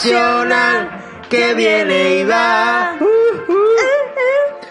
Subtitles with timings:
[0.00, 0.88] Profesional
[1.28, 2.96] que viene y va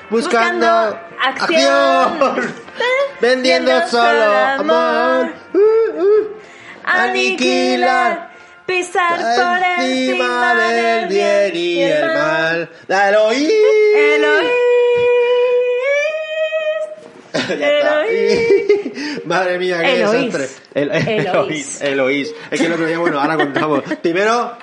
[0.09, 2.52] buscando acción,
[3.21, 5.31] vendiendo solo amor,
[6.84, 8.31] aniquilar,
[8.66, 12.70] pisar por encima del bien y el mal.
[12.88, 13.52] La Eloís.
[13.95, 14.50] Eloís.
[17.50, 18.02] Está.
[19.25, 20.34] Madre mía, qué Eloís.
[20.34, 20.64] desastre.
[20.73, 21.27] El, Eloís.
[21.27, 21.81] Eloís.
[21.81, 22.36] Eloís.
[22.50, 23.84] Es que el otro día, bueno, ahora contamos.
[24.02, 24.58] Primero,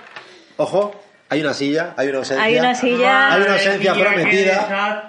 [0.56, 0.94] ojo,
[1.28, 2.44] hay una silla, hay una ausencia.
[2.44, 3.32] Hay una silla.
[3.34, 5.08] Hay una ausencia Madre prometida.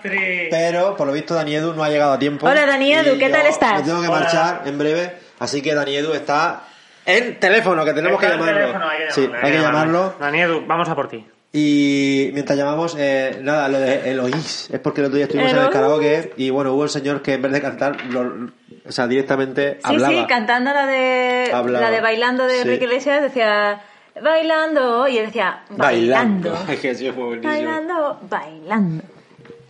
[0.50, 2.48] Pero por lo visto Dani Edu no ha llegado a tiempo.
[2.48, 3.80] Hola, Dani Edu, ¿qué tal estás?
[3.82, 4.20] Me tengo que Hola.
[4.20, 6.64] marchar en breve, así que Dani Edu está
[7.06, 8.60] en teléfono, que tenemos Está que llamarlo.
[8.62, 10.16] teléfono, hay que sí, llamarlo, hay que llamarlo.
[10.20, 11.26] Dani Edu, vamos a por ti.
[11.54, 15.60] Y mientras llamamos, eh, nada, lo de Eloís, es porque el otro día estuvimos en
[15.60, 18.50] el karaoke y bueno, hubo el señor que en vez de cantar, lo-
[18.86, 20.14] o sea, directamente Sí, hablaba.
[20.14, 21.86] sí, cantando la de Hablaba.
[21.86, 22.62] la de bailando de Sí.
[22.62, 23.82] Enrique Iglesias decía
[24.22, 26.52] bailando y él decía bailando.
[26.66, 27.42] Buenísimo.
[27.42, 29.04] Bailando, bailando.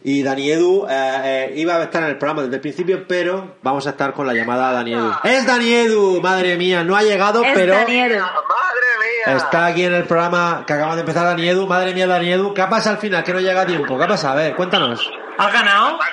[0.04, 3.56] Y Dani Edu eh, eh, iba a estar en el programa desde el principio, pero
[3.62, 5.12] vamos a estar con la llamada a Dani Edu.
[5.24, 6.22] ¡Es Dani Edu!
[6.22, 8.20] Madre mía, no ha llegado, Es pero Dani Edu.
[8.20, 8.88] ¡Madre
[9.26, 9.36] mía!
[9.36, 11.68] está aquí en el programa que acaba de empezar Dani Edu.
[11.68, 12.54] Madre mía, Dani Edu.
[12.54, 13.22] ¿Qué pasa al final?
[13.24, 13.98] Que no llega a tiempo.
[13.98, 14.34] ¿Qué ha pasado?
[14.34, 15.12] A ver, cuéntanos.
[15.38, 16.00] ¿Has ganado?
[16.02, 16.06] Ah,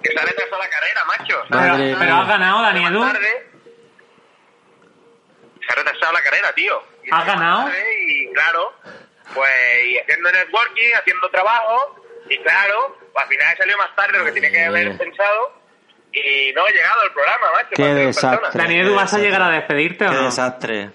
[0.00, 1.34] que se ha- retrasado la carrera, macho.
[1.48, 1.96] Madre Pero, mía.
[1.98, 3.02] pero has ganado, Dani Edu.
[5.60, 6.74] Se ha retrasado la carrera, tío.
[7.04, 7.70] Y ¿Has se ha ganado?
[8.06, 8.72] Y claro,
[9.34, 9.50] pues
[9.86, 11.96] y haciendo networking, haciendo trabajo,
[12.28, 14.96] y claro, pues, al final he salido más tarde de lo que tenía que haber
[14.98, 15.60] pensado.
[16.14, 17.68] Y no he llegado al programa, macho.
[17.74, 18.38] Qué desastre.
[18.40, 18.64] persona.
[18.64, 20.24] Dani Edu, ¿vas a llegar a despedirte o Qué no?
[20.26, 20.90] desastre.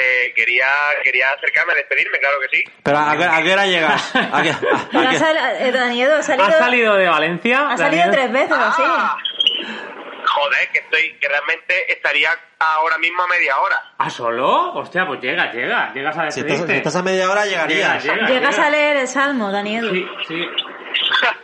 [0.00, 0.68] Eh, quería,
[1.02, 2.64] quería acercarme a despedirme, claro que sí.
[2.84, 4.14] Pero ¿a qué, a qué hora llegas?
[4.14, 6.94] ¿A qué, a- a Pero ha qué- sal- eh, Dani Edu ha salido, ¿Has salido
[6.94, 7.68] de Valencia?
[7.70, 8.82] ha salido tres veces así.
[8.86, 9.16] Ah,
[10.38, 13.76] joder, que estoy, que realmente estaría ahora mismo a media hora.
[13.98, 14.72] ¿Ah, solo?
[14.74, 15.92] Hostia, pues llega, llega.
[15.92, 16.54] Llegas a Si despedirte.
[16.54, 18.02] estás, si estás a media hora llegarías.
[18.02, 18.28] Llega, llega.
[18.28, 19.90] Llegas a leer el salmo, Dani Edu.
[19.90, 20.46] Sí, sí.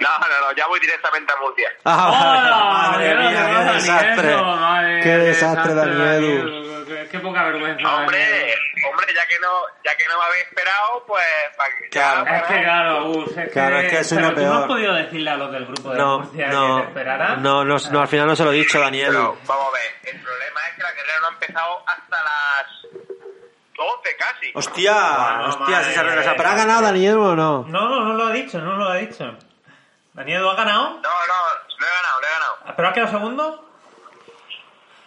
[0.00, 1.68] no, no, no, ya voy directamente a Murcia.
[1.84, 2.90] Ah, ¡Hola!
[2.90, 4.36] madre mía, qué desastre.
[4.36, 6.62] Madre, Qué desastre, Dani Edu.
[6.86, 7.96] Qué- Qué poca vergüenza.
[7.96, 8.54] Hombre,
[8.90, 9.48] hombre, ya que no,
[9.84, 11.24] ya que no me habéis esperado, pues
[11.56, 12.26] para que Claro.
[12.26, 13.86] Es que claro, Gus, es Claro, que...
[13.86, 14.60] es que soy pero lo tú no peor.
[14.62, 17.42] has podido decirle a los del grupo de No, Murcia no, que te esperaran.
[17.42, 19.38] no, no, no, al final no se lo he dicho, Dani Pero Edu.
[19.46, 22.66] vamos a ver, el problema es que la carrera no ha empezado hasta las
[23.76, 24.50] 12 casi.
[24.54, 26.22] Hostia, Bueno, hostia, se madre retrasado.
[26.22, 26.34] mía.
[26.36, 27.64] ¿Pero ha ganado Dani Edu o no?
[27.68, 29.36] No, no, no lo ha dicho, no lo ha dicho.
[30.14, 30.90] ¿Dani Edu ha ganado?
[30.90, 32.76] No, no, lo he ganado, lo he ganado.
[32.76, 33.68] ¿Pero ha quedado segundo?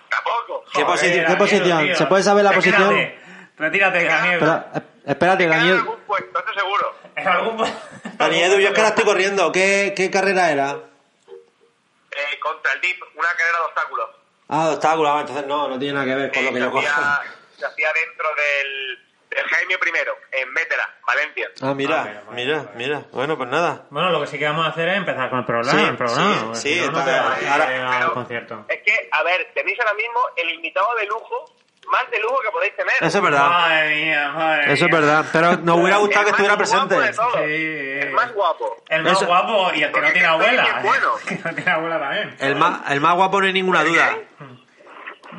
[0.10, 0.64] Tampoco.
[0.74, 1.84] ¿Qué Joder, posi- qué posición?
[1.86, 1.96] tío.
[1.96, 3.50] ¿Se puede saber la Retírate, posición?
[3.58, 4.34] Retírate, Dani Edu.
[4.46, 6.96] Espera, eh, espérate, Queda Dani en algún puesto, eso seguro.
[7.16, 7.58] En algún...
[8.18, 9.52] Dani Edu, yo es que ahora estoy corriendo.
[9.52, 10.72] ¿Qué, qué carrera era?
[10.72, 14.10] Eh, contra el DIP, una carrera de obstáculos.
[14.48, 15.12] Ah, de obstáculos.
[15.16, 16.88] Ah, entonces no, no tiene nada que ver con lo que yo cojo.
[16.88, 17.22] hacía,
[17.58, 19.05] se hacía dentro del,
[19.36, 21.50] del Jaime I, en Vétera, Valencia.
[21.62, 23.02] Ah, mira, Ah, bueno, mira, mira.
[23.12, 23.86] Bueno, pues nada.
[23.90, 25.80] Bueno, lo que sí que vamos a hacer es empezar con el programa.
[25.80, 28.66] Sí, el programa sí, sí, no, está- ahora- al concierto.
[28.70, 31.46] Es que, a ver, tenéis ahora mismo el invitado de lujo,
[31.92, 32.94] más de lujo que podéis tener.
[33.00, 33.48] Eso es verdad.
[33.50, 35.26] Madre mía, madre Eso es verdad.
[35.32, 37.14] Pero nos hubiera gustado que El estuviera presente.
[37.14, 38.08] Sí.
[38.08, 38.84] El más guapo.
[38.90, 40.80] El más Eso- guapo y el que no tiene que abuela.
[40.84, 41.12] bueno.
[41.28, 42.36] que no tiene abuela también.
[42.40, 44.18] El más, el más guapo no hay ninguna duda.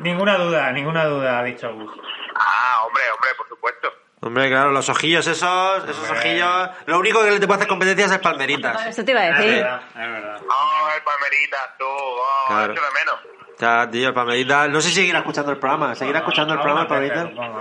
[0.01, 1.91] Ninguna duda, ninguna duda, ha dicho Gus.
[2.39, 3.91] Ah, hombre, hombre, por supuesto.
[4.21, 6.19] Hombre, claro, los ojillos esos, esos Hombre.
[6.19, 6.69] ojillos.
[6.87, 8.85] Lo único que le te puede hacer competencias es palmeritas.
[8.87, 9.53] Eso te iba a Es decir.
[9.63, 10.41] verdad, es verdad.
[10.49, 12.73] Oh, el Palmerita, tú, oh, Claro.
[12.73, 13.15] de menos.
[13.59, 14.67] Ya, tío, el palmerita.
[14.67, 15.95] No sé si seguirá escuchando el programa.
[15.95, 16.87] ¿Seguirá escuchando el programa,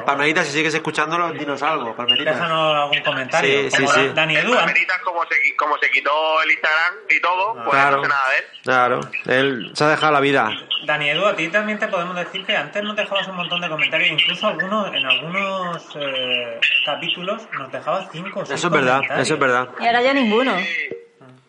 [0.05, 0.45] palmerita?
[0.45, 2.33] Si sigues escuchándolo, dinos algo, palmerita.
[2.33, 3.63] Déjanos algún comentario.
[3.63, 4.09] Sí, sí, Como sí.
[4.15, 7.97] Dani Edu, Palmerita, como se, como se quitó el Instagram y todo, pues Claro.
[7.97, 8.45] no sé nada de él.
[8.63, 10.51] Claro, él se ha dejado la vida.
[10.85, 13.69] Dani Edu, a ti también te podemos decir que antes nos dejabas un montón de
[13.71, 18.97] comentarios, incluso algunos, en algunos eh, capítulos nos dejabas cinco o seis Eso es verdad,
[18.97, 19.27] comentarios.
[19.27, 19.69] eso es verdad.
[19.81, 20.59] Y ahora ya ninguno.
[20.59, 20.89] Sí.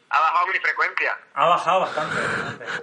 [0.09, 1.17] Ha bajado mi frecuencia.
[1.33, 2.15] Ha bajado bastante.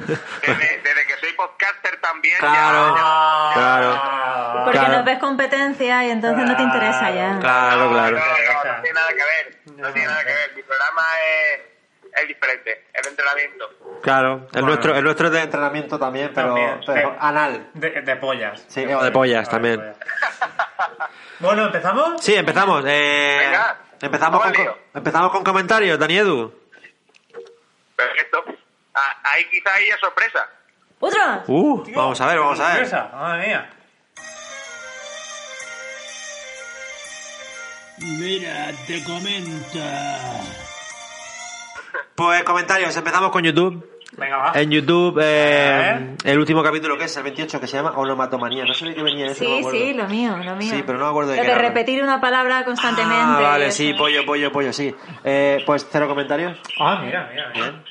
[0.06, 2.37] Desde, desde que soy podcaster también.
[2.38, 2.94] Claro.
[2.97, 4.65] Ya, Ah, Claro.
[4.65, 4.97] Porque Claro.
[4.99, 7.38] no ves competencia y entonces no te interesa ya.
[7.41, 8.19] Claro, claro.
[8.19, 9.59] No, no, no tiene nada que ver.
[9.76, 10.53] No, tiene nada que ver.
[10.55, 11.61] Mi programa es,
[12.23, 12.85] es diferente.
[12.93, 13.70] Es de entrenamiento.
[14.03, 14.67] Claro, el Bueno.
[14.69, 16.81] nuestro, el nuestro es de entrenamiento también, pero, También.
[16.87, 17.70] pero De- anal.
[17.73, 18.65] De, de pollas.
[18.69, 19.81] Sí, o de pollas también.
[19.81, 20.09] de pollas.
[21.41, 22.23] Bueno, ¿empezamos?
[22.23, 22.85] Sí, empezamos.
[22.87, 24.53] Eh, Venga, empezamos, con,
[24.94, 26.64] empezamos con comentarios, Dani Edu.
[27.96, 28.44] Perfecto.
[28.94, 30.49] Ah, ahí quizá hay sorpresa.
[31.00, 31.44] ¡Otra!
[31.46, 32.87] Uh, Tío, vamos a ver, vamos a ver.
[32.88, 33.70] sorpresa, Madre mía.
[37.99, 40.41] Mira, te comenta.
[42.14, 43.94] Pues comentarios, empezamos con YouTube.
[44.17, 44.53] Venga, va.
[44.55, 46.17] En YouTube, eh, ¿Eh?
[46.25, 48.65] el último capítulo que es el 28 que se llama Onomatomanía.
[48.65, 49.45] No sé de qué venía eso.
[49.45, 50.71] Sí, sí, lo mío, lo mío.
[50.71, 51.63] Sí, pero no me acuerdo de Lo qué de era.
[51.63, 53.17] repetir una palabra constantemente.
[53.19, 53.99] Ah, vale, sí, eso.
[53.99, 54.95] pollo, pollo, pollo, sí.
[55.25, 56.59] Eh, pues cero comentarios.
[56.81, 57.85] Ah, mira, mira, mira.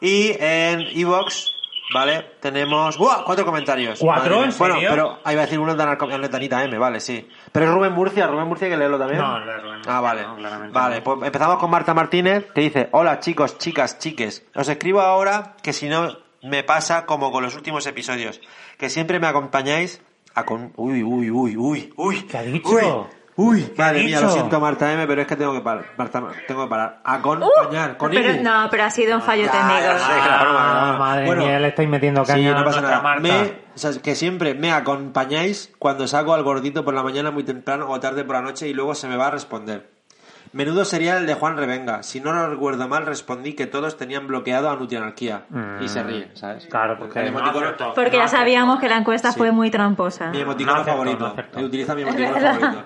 [0.00, 1.54] Y en Evox,
[1.92, 2.32] ¿vale?
[2.40, 2.96] Tenemos.
[2.98, 3.24] ¡Buah!
[3.24, 3.98] Cuatro comentarios.
[4.00, 4.44] ¿Cuatro?
[4.44, 7.28] ¿En Bueno, pero ahí va a decir uno de Anarco- Anetanita M, vale, sí.
[7.52, 9.20] Pero es Rubén Murcia, Rubén Murcia hay que leerlo también.
[9.20, 10.22] No, de Rubén Ah, Murcia vale.
[10.22, 11.04] no, claramente vale, no.
[11.04, 14.44] pues empezamos con Marta Martínez, que dice: Hola chicos, chicas, chiques.
[14.54, 18.40] Os escribo ahora que si no me pasa como con los últimos episodios,
[18.78, 20.00] que siempre me acompañáis
[20.34, 20.72] a con.
[20.76, 22.22] Uy, uy, uy, uy, uy.
[22.22, 22.68] ¿Qué ha dicho?
[22.68, 23.72] Uy, uy.
[23.78, 24.26] Madre mía, dicho?
[24.28, 25.86] lo siento, Marta M, pero es que tengo que parar.
[25.96, 27.00] Marta, tengo que parar.
[27.04, 28.42] Acompañar, con Uh, pero, Ili.
[28.42, 29.98] no, pero ha sido un fallo Ya, técnico.
[29.98, 33.00] sé, claro, Ah, madre Bueno, mía, le estáis metiendo caña Sí, a no pasa nada.
[33.00, 33.20] Marta.
[33.22, 33.40] Me,
[33.74, 37.88] o sea, que siempre me acompañáis cuando saco al gordito por la mañana muy temprano
[37.88, 39.97] o tarde por la noche y luego se me va a responder.
[40.52, 42.02] Menudo sería el de Juan Revenga.
[42.02, 45.42] Si no lo recuerdo mal, respondí que todos tenían bloqueado a Nutrianarquía.
[45.80, 46.66] Y se ríe, ¿sabes?
[46.66, 47.94] Claro, porque El no emoticono-.
[47.94, 48.40] Porque No ya acertó.
[48.42, 49.38] sabíamos que la encuesta Sí.
[49.38, 50.30] fue muy tramposa.
[50.30, 51.66] Mi emoticono No acertó, favorito.
[51.66, 52.84] utiliza mi emoticono favorito.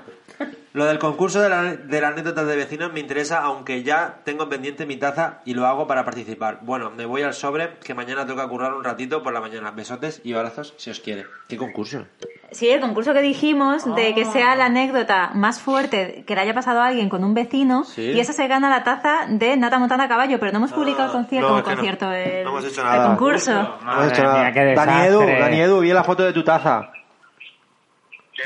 [0.74, 4.86] Lo del concurso de, la, de anécdotas de vecinos me interesa, aunque ya tengo pendiente
[4.86, 6.60] mi taza y lo hago para participar.
[6.62, 9.70] Bueno, me voy al sobre, que mañana toca currar un ratito por la mañana.
[9.70, 11.26] Besotes y abrazos si os quiere.
[11.46, 12.06] ¿Qué concurso?
[12.52, 14.32] Sí, el concurso que dijimos de que Ah.
[14.32, 18.02] sea la anécdota más fuerte que le haya pasado a alguien con un vecino Sí.
[18.12, 21.10] y esa se gana la taza de Nata Montana Caballo, pero no hemos publicado el
[21.10, 21.76] Ah, concierto, no, el es que no.
[21.76, 23.06] concierto, el, No hemos hecho el nada.
[23.08, 23.52] concurso.
[23.84, 24.50] No hemos hecho nada.
[24.50, 25.20] Dani Edu.
[25.20, 26.90] Dani Edu, vi la foto de tu taza.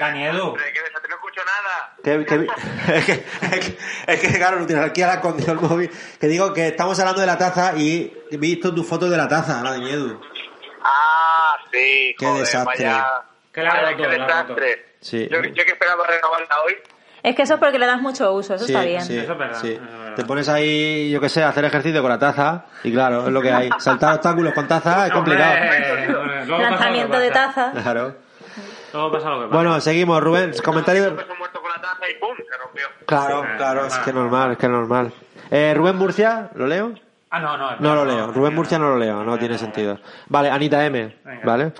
[0.00, 0.54] Dani Edu.
[0.54, 1.56] Qué desastre, no escucho nada.
[2.02, 2.46] Que, que-
[2.94, 3.12] es, que,
[3.42, 5.90] es, que, es que, claro, Nutrianarquía la escondió el móvil.
[6.20, 9.26] Que digo que estamos hablando de la taza y he visto tu foto de la
[9.28, 10.20] taza, Dani Edu.
[10.84, 12.84] Ah, sí, Qué joder, desastre.
[12.84, 13.06] vaya.
[13.54, 14.86] La roto, qué la desastre.
[15.00, 15.28] Sí.
[15.30, 16.76] Yo, yo que esperaba renovarla hoy.
[17.22, 19.02] Es que eso es porque le das mucho uso, eso Sí, está bien.
[19.02, 19.72] sí, Eso es verdad, sí.
[19.72, 20.14] eso es verdad.
[20.14, 23.32] Te pones ahí, yo qué sé, a hacer ejercicio con la taza y claro, es
[23.32, 23.68] lo que hay.
[23.78, 25.54] Saltar obstáculos con taza es complicado.
[25.54, 27.72] Hombre, hombre, luego pasa Lanzamiento de taza.
[27.82, 28.14] Claro.
[28.92, 29.56] Luego pasa lo que pasa.
[29.56, 30.52] Bueno, seguimos, Rubén.
[30.64, 31.16] Comentario.
[33.06, 35.12] Claro, claro, es que normal, es que normal.
[35.50, 36.94] Eh, Rubén Murcia, ¿lo leo?
[37.30, 37.76] Ah, no, no.
[37.76, 38.32] No lo leo.
[38.32, 39.98] Rubén Murcia no lo leo, no tiene sentido.
[40.28, 41.16] Vale, Anita M.
[41.44, 41.72] ¿vale?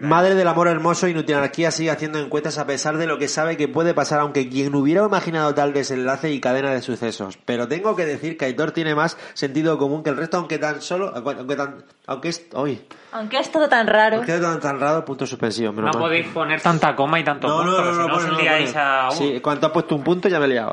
[0.00, 3.56] Madre del amor hermoso y Nutrianarquía sigue haciendo encuestas a pesar de lo que sabe
[3.56, 7.38] que puede pasar, aunque quien hubiera imaginado tal desenlace y cadena de sucesos.
[7.44, 10.80] Pero tengo que decir que Aitor tiene más sentido común que el resto, aunque tan
[10.82, 12.82] solo, aunque tan, aunque es, hoy,
[13.12, 14.16] Aunque es todo tan raro.
[14.18, 16.08] aunque es tan, tan raro, punto suspensivo, menos No mal.
[16.08, 19.10] podéis poner tanta coma y tanto No, punto, no, que no, si no, a...
[19.10, 20.72] Sí, cuando has puesto un punto ya me he liado.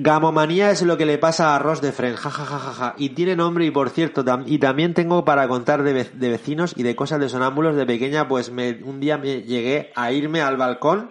[0.00, 2.94] Gamomanía es lo que le pasa a Ross de Fren, ja, ja, ja, ja, ja.
[2.98, 6.72] Y tiene nombre y por cierto, y también tengo para contar de, ve- de vecinos
[6.76, 10.40] y de cosas de sonámbulos de pequeña, pues me, un día me llegué a irme
[10.40, 11.10] al balcón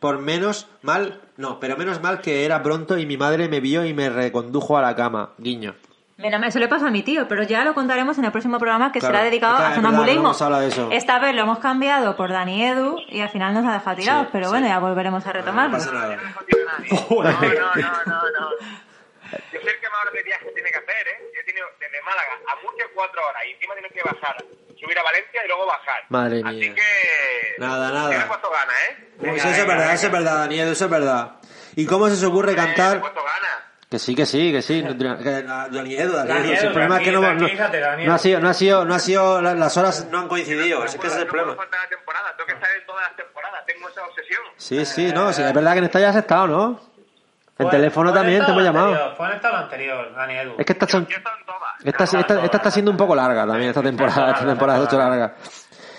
[0.00, 3.84] por menos mal, no, pero menos mal que era pronto y mi madre me vio
[3.86, 5.30] y me recondujo a la cama.
[5.38, 5.74] Guiño.
[6.18, 8.90] Mira, eso le pasa a mi tío, pero ya lo contaremos en el próximo programa
[8.90, 10.32] que Claro, será dedicado a sonambulismo.
[10.32, 10.90] no.
[10.92, 14.22] Esta vez lo hemos cambiado por Dani Edu y al final nos ha dejado tirados,
[14.24, 14.50] Sí, pero sí.
[14.52, 15.76] bueno, ya volveremos a No retomarlo.
[15.76, 16.16] pasa nada.
[16.90, 17.22] No.
[17.22, 18.50] No, no, no, no.
[19.52, 21.30] Yo sé el que más horas de viaje tiene que hacer, ¿eh?
[21.34, 24.36] Yo he tenido desde Málaga a Murcia cuatro horas y encima tienes que bajar,
[24.80, 26.04] subir a Valencia y luego bajar.
[26.10, 26.74] Madre Así mía.
[26.76, 27.54] que...
[27.58, 28.26] Nada, nada.
[28.28, 29.08] Puesto ganas, ¿eh?
[29.18, 31.32] Pues eso es verdad, eso es verdad, Daniel, eso es verdad.
[31.74, 33.00] ¿Y cómo se os ocurre cantar?
[33.00, 33.65] puesto ganas.
[33.96, 34.82] Que sí, que sí, que sí.
[34.82, 37.48] No, Edu, el problema es que no, no,
[38.04, 40.84] no ha sido, no ha sido, no ha sido, la- las horas no han coincidido.
[40.84, 41.54] Es que ese es el problema.
[41.54, 44.40] faltar la temporada, tengo que estar en todas las temporadas, tengo esa obsesión.
[44.58, 46.80] Sí, sí, no, sí, es verdad que en esta ya has estado, ¿no?
[47.58, 48.88] En teléfono también te hemos llamado.
[48.88, 50.54] anterior, Fue en estado anterior, Dani Edu.
[50.58, 51.08] Es que esta, son-
[51.82, 55.34] esta, esta, esta está siendo un poco larga también, esta temporada, esta temporada es larga.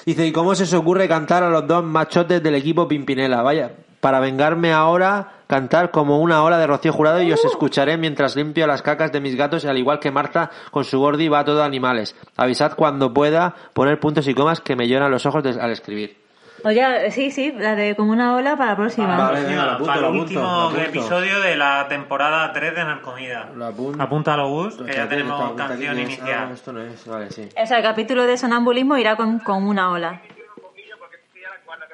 [0.05, 3.41] Dice, ¿y cómo se os ocurre cantar a los dos machotes del equipo Pimpinela?
[3.41, 8.35] Vaya, para vengarme ahora, cantar como una ola de Rocío Jurado y os escucharé mientras
[8.35, 11.63] limpio las cacas de mis gatos, al igual que Marta con su gordi va todo
[11.63, 12.15] animales.
[12.35, 16.17] Avisad cuando pueda poner puntos y comas que me lloran los ojos des- al escribir.
[16.63, 19.15] Oye, sí, sí, la de como una ola para la próxima.
[19.15, 20.81] Vale, venga, lo apunto, Para el lo apunto, último lo apunto.
[20.81, 23.49] episodio de la temporada 3 de Narcomida.
[23.55, 24.01] Lo apunto.
[24.03, 26.47] Apúntalo, Gus, que ya tenemos canción inicial.
[26.49, 27.47] Ah, esto no es, vale, sí.
[27.61, 30.19] O sea, el capítulo de sonambulismo irá con, con una ola.
[30.55, 31.85] un poquillo porque esta ya es la cuarta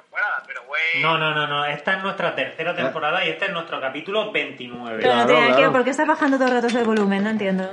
[1.02, 1.66] No, no, no, no.
[1.66, 4.98] Esta es nuestra tercera temporada y este es nuestro capítulo 29.
[5.02, 5.72] Pero no Claro, tiene que claro.
[5.72, 7.24] ¿por qué estás bajando todo el rato ese volumen?
[7.24, 7.70] No entiendo.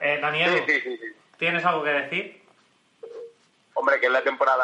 [0.00, 0.62] Eh, Daniel.
[1.38, 2.42] ¿tienes algo que decir?
[3.74, 4.62] Hombre, que es la temporada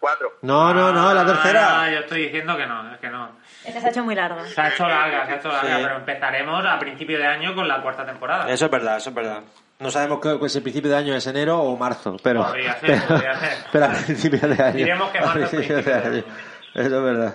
[0.00, 0.38] 4.
[0.42, 1.90] No, no, no, la Ah, tercera.
[1.92, 3.30] yo estoy diciendo que no, es que no.
[3.64, 4.44] Esta se ha hecho muy larga.
[4.46, 5.82] Se ha hecho larga, se ha hecho larga, Sí.
[5.82, 8.50] pero empezaremos a principio de año con la cuarta temporada.
[8.50, 9.42] Eso es verdad, eso es verdad.
[9.82, 12.44] No sabemos qué si el principio de año es enero o marzo, pero.
[12.46, 13.50] Podría ser, pero, podría ser.
[13.72, 14.76] pero a principio de año.
[14.76, 16.24] Diremos que a marzo es principio principio de año.
[16.74, 17.34] Eso es verdad.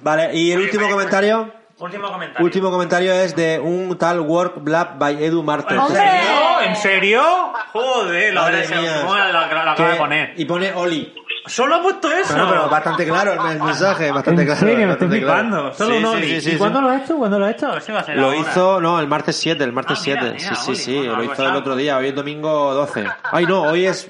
[0.00, 1.52] Vale, y el último comentario.
[1.78, 2.44] Último comentario.
[2.44, 5.76] Último comentario es de un tal Work Blab by Edu Martes.
[5.76, 6.60] ¿En serio?
[6.60, 7.22] ¿En ¿En serio?
[7.72, 9.04] Joder, la Madre de mía.
[9.04, 10.34] la, la, la acaba de poner.
[10.36, 11.12] Y pone Oli.
[11.46, 12.32] ¿Solo ha puesto eso?
[12.34, 14.60] Bueno, pero bastante claro el mensaje, bastante claro.
[14.60, 15.74] serio, me estoy flipando.
[15.74, 16.26] Solo Sí, un sí, Oli.
[16.28, 16.58] sí, sí, ¿Y sí.
[16.58, 17.16] cuándo lo ha hecho?
[17.16, 17.76] ¿Cuándo lo ha hecho?
[17.76, 18.36] Ese va a ser Lo ahora.
[18.38, 20.36] hizo, no, el martes 7, el martes Ah, mira, 7.
[20.38, 23.04] mira, sí, sí, sí, bueno, lo algo hizo el otro día, hoy es domingo 12.
[23.32, 24.08] Ay, no, hoy es...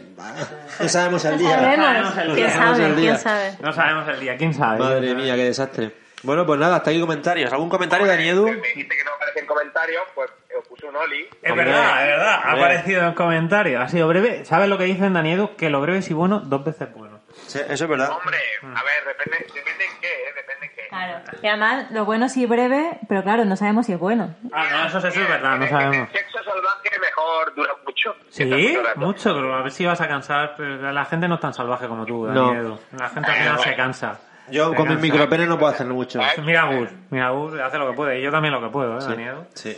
[0.80, 1.58] No sabemos el día.
[1.58, 2.16] Sabemos.
[2.18, 2.88] el ¿Quién día, sabemos sabe?
[2.90, 3.10] el día.
[3.12, 3.56] ¿Quién sabe?
[3.60, 4.78] No sabemos el día, quién sabe.
[4.78, 5.92] Madre mía, qué desastre.
[6.24, 7.52] Bueno, pues nada, hasta aquí comentarios.
[7.52, 8.44] ¿Algún comentario, Dani Edu?
[8.46, 11.26] Me dijiste que no aparecen comentarios, pues os puse un Oli.
[11.42, 12.40] Es verdad, es verdad.
[12.44, 13.80] Ha aparecido en el comentario.
[13.80, 14.44] Ha sido breve.
[14.44, 15.56] ¿Sabes lo que dicen Daniedo?
[15.56, 17.11] Que lo breve y bueno, dos veces bueno.
[17.46, 18.10] Sí, eso es verdad.
[18.10, 20.32] Hombre, a ver, depende, depende en qué, ¿eh?
[20.34, 20.88] Depende en qué.
[20.88, 21.20] Claro.
[21.42, 24.34] Y además, lo bueno sí breve, pero claro, no sabemos si es bueno.
[24.52, 25.96] Ah, no, eso, eso es verdad, no sabemos.
[25.96, 28.16] En sexo salvaje mejor dura mucho.
[28.30, 30.54] Sí, mucho pero a ver si vas a cansar.
[30.56, 32.46] Pero la gente no es tan salvaje como tú, No.
[32.48, 32.78] Daniedo.
[32.98, 34.20] La gente al final se cansa.
[34.50, 35.02] Yo Se con mis cansa.
[35.12, 36.20] micropenes no puedo hacer mucho.
[36.42, 38.18] Mira Gus, mira Gus, hace lo que puede.
[38.18, 39.46] Y yo también lo que puedo, ¿eh, Daniedo?
[39.54, 39.76] Sí.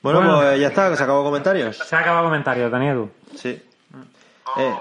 [0.00, 0.36] Bueno, Bueno.
[0.40, 1.76] pues ya está, se acabó comentarios.
[1.76, 3.10] Se ha acabado comentario, Daniedo.
[3.36, 3.62] Sí.
[4.56, 4.74] Eh,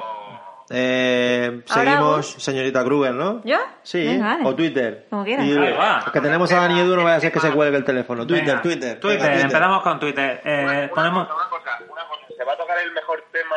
[0.70, 2.00] eh, seguimos,
[2.36, 2.44] vos.
[2.44, 3.42] señorita Kruger, ¿no?
[3.46, 3.58] ¿Yo?
[3.84, 4.46] Sí, Venga, vale.
[4.46, 5.08] o Twitter.
[5.10, 5.46] Como quieras.
[5.46, 8.26] Y, que tenemos a Dani Edu, no vaya a ser que se cuelgue el teléfono.
[8.28, 9.00] Twitter, Venga, Twitter.
[9.00, 10.42] Twitter, Venga, empezamos con Twitter.
[10.44, 11.28] Una, Eh, una ponemos.
[11.28, 12.22] cosa, una cosa, una cosa.
[12.36, 13.56] ¿Se va a tocar el mejor tema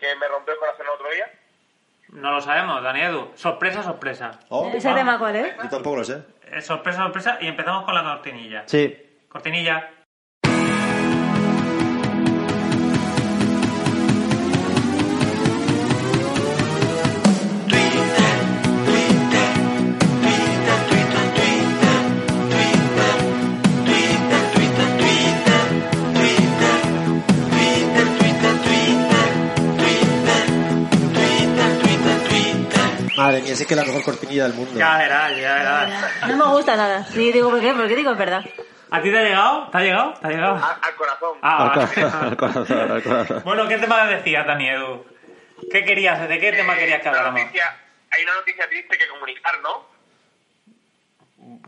[0.00, 1.26] que me rompió el corazón el otro día?
[2.10, 3.32] No lo sabemos, Daniedo.
[3.34, 4.32] Sorpresa, sorpresa.
[4.48, 5.56] Oh, ¿Ese tema cuál es?
[5.62, 6.22] yo tampoco lo sé.
[6.50, 7.38] Eh, sorpresa, sorpresa.
[7.40, 8.62] Y empezamos con la cortinilla.
[8.66, 8.96] Sí.
[9.28, 9.90] Cortinilla.
[33.62, 34.78] Es que es la mejor cortinilla del mundo.
[34.78, 36.28] Ya verás, ya verás.
[36.28, 37.04] No me gusta nada.
[37.04, 37.72] Sí, digo, ¿por qué?
[37.72, 38.44] ¿Por qué digo es verdad?
[38.90, 39.68] ¿A ti te ha llegado?
[39.70, 40.14] ¿Te ha llegado?
[40.14, 40.54] ¿Te ha llegado?
[40.56, 41.38] Al, al corazón.
[41.42, 41.88] Ah, Al vale.
[41.94, 43.42] corazón, al corazón, al corazón.
[43.44, 45.04] Bueno, ¿qué tema decías, Daniedo?
[45.72, 46.28] ¿Qué querías?
[46.28, 47.40] ¿De qué tema querías que habláramos?
[48.10, 49.84] hay una noticia triste que comunicar, ¿no?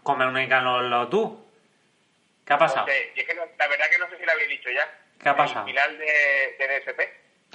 [0.03, 1.45] Comunícanoslo tú.
[2.47, 2.87] ¿Qué ha pasado?
[2.89, 4.89] Es que no- la verdad que no sé si lo habéis dicho ya.
[5.23, 5.67] ¿Qué ha pasado?
[5.67, 6.05] El final de,
[6.59, 7.01] de DSP.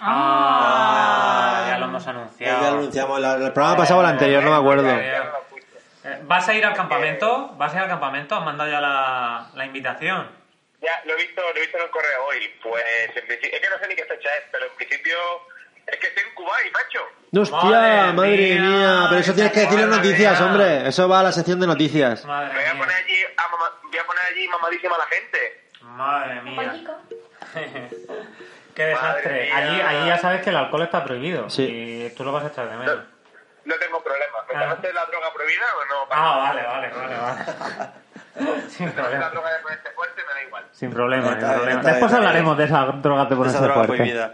[0.02, 2.62] Ah, ya lo hemos Ya anunciado.
[2.62, 3.20] lo anunciamos.
[3.24, 4.88] el programa pasado o el anterior, no me acuerdo.
[4.88, 5.04] Ya, ya.
[5.04, 5.78] Ya has puesto.
[6.04, 7.54] Eh, ¿Vas a ir al campamento?
[7.58, 8.36] ¿Vas a ir al campamento?
[8.36, 10.28] ¿Has mandado ya la, la invitación?
[10.82, 12.40] Ya, lo he visto, lo he visto en el correo hoy.
[12.62, 12.84] Pues
[13.16, 15.16] en principio, es que no sé ni qué fecha es, pero en principio
[15.88, 17.00] es que estoy en Kuwait, macho.
[17.42, 17.58] ¡Hostia!
[18.12, 20.50] Madre Madre, mía, mía, Pero eso tienes que en madre noticias, mía.
[20.50, 20.88] hombre.
[20.90, 22.26] Eso va a la sección de noticias.
[22.26, 25.06] Madre Me voy a poner allí, a mama- voy a poner allí mamadísima a la
[25.06, 25.64] gente.
[25.82, 26.74] Madre mía.
[28.76, 29.52] Qué desastre.
[29.52, 31.50] Allí, allí ya sabes que el alcohol está prohibido.
[31.50, 31.64] Sí.
[31.64, 32.98] Y tú lo vas a echar de menos.
[33.66, 34.38] No tengo problema.
[34.52, 34.70] ¿Me Ah.
[34.70, 36.08] conoces la droga prohibida o no?
[36.12, 37.92] Ah, vale, vale, vale, vale.
[38.70, 39.30] Sin Si la problema.
[39.30, 40.64] droga de ponerse fuerte me da igual.
[40.72, 41.80] Sin problema, sin Está problema.
[41.80, 42.18] está Después bien.
[42.20, 43.96] hablaremos de esa droga de Esa ponerse droga fuerte.
[43.96, 44.34] prohibida.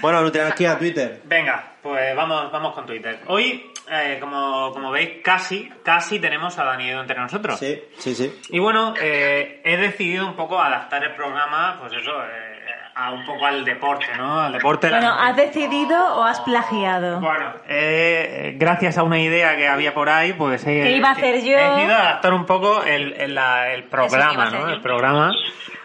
[0.00, 1.20] Bueno, Nutrianarquía, Twitter.
[1.24, 3.20] Venga, pues vamos, vamos con Twitter.
[3.26, 7.58] Hoy, eh, como, como veis, casi, casi tenemos a Daniedo entre nosotros.
[7.58, 8.40] Sí, sí, sí.
[8.50, 12.53] Y bueno, eh, he decidido un poco adaptar el programa, pues eso, eh,
[12.96, 14.40] a un poco al deporte, ¿no?
[14.42, 14.88] Al deporte.
[14.90, 15.14] la Bueno.
[15.14, 17.20] ¿has decidido o has plagiado?
[17.20, 21.12] Bueno, eh, gracias a una idea que había por ahí, pues he, ¿Qué iba a
[21.12, 21.56] hacer yo?
[21.58, 24.68] he decidido adaptar un poco el, el, programa, ¿no?
[24.68, 25.32] El programa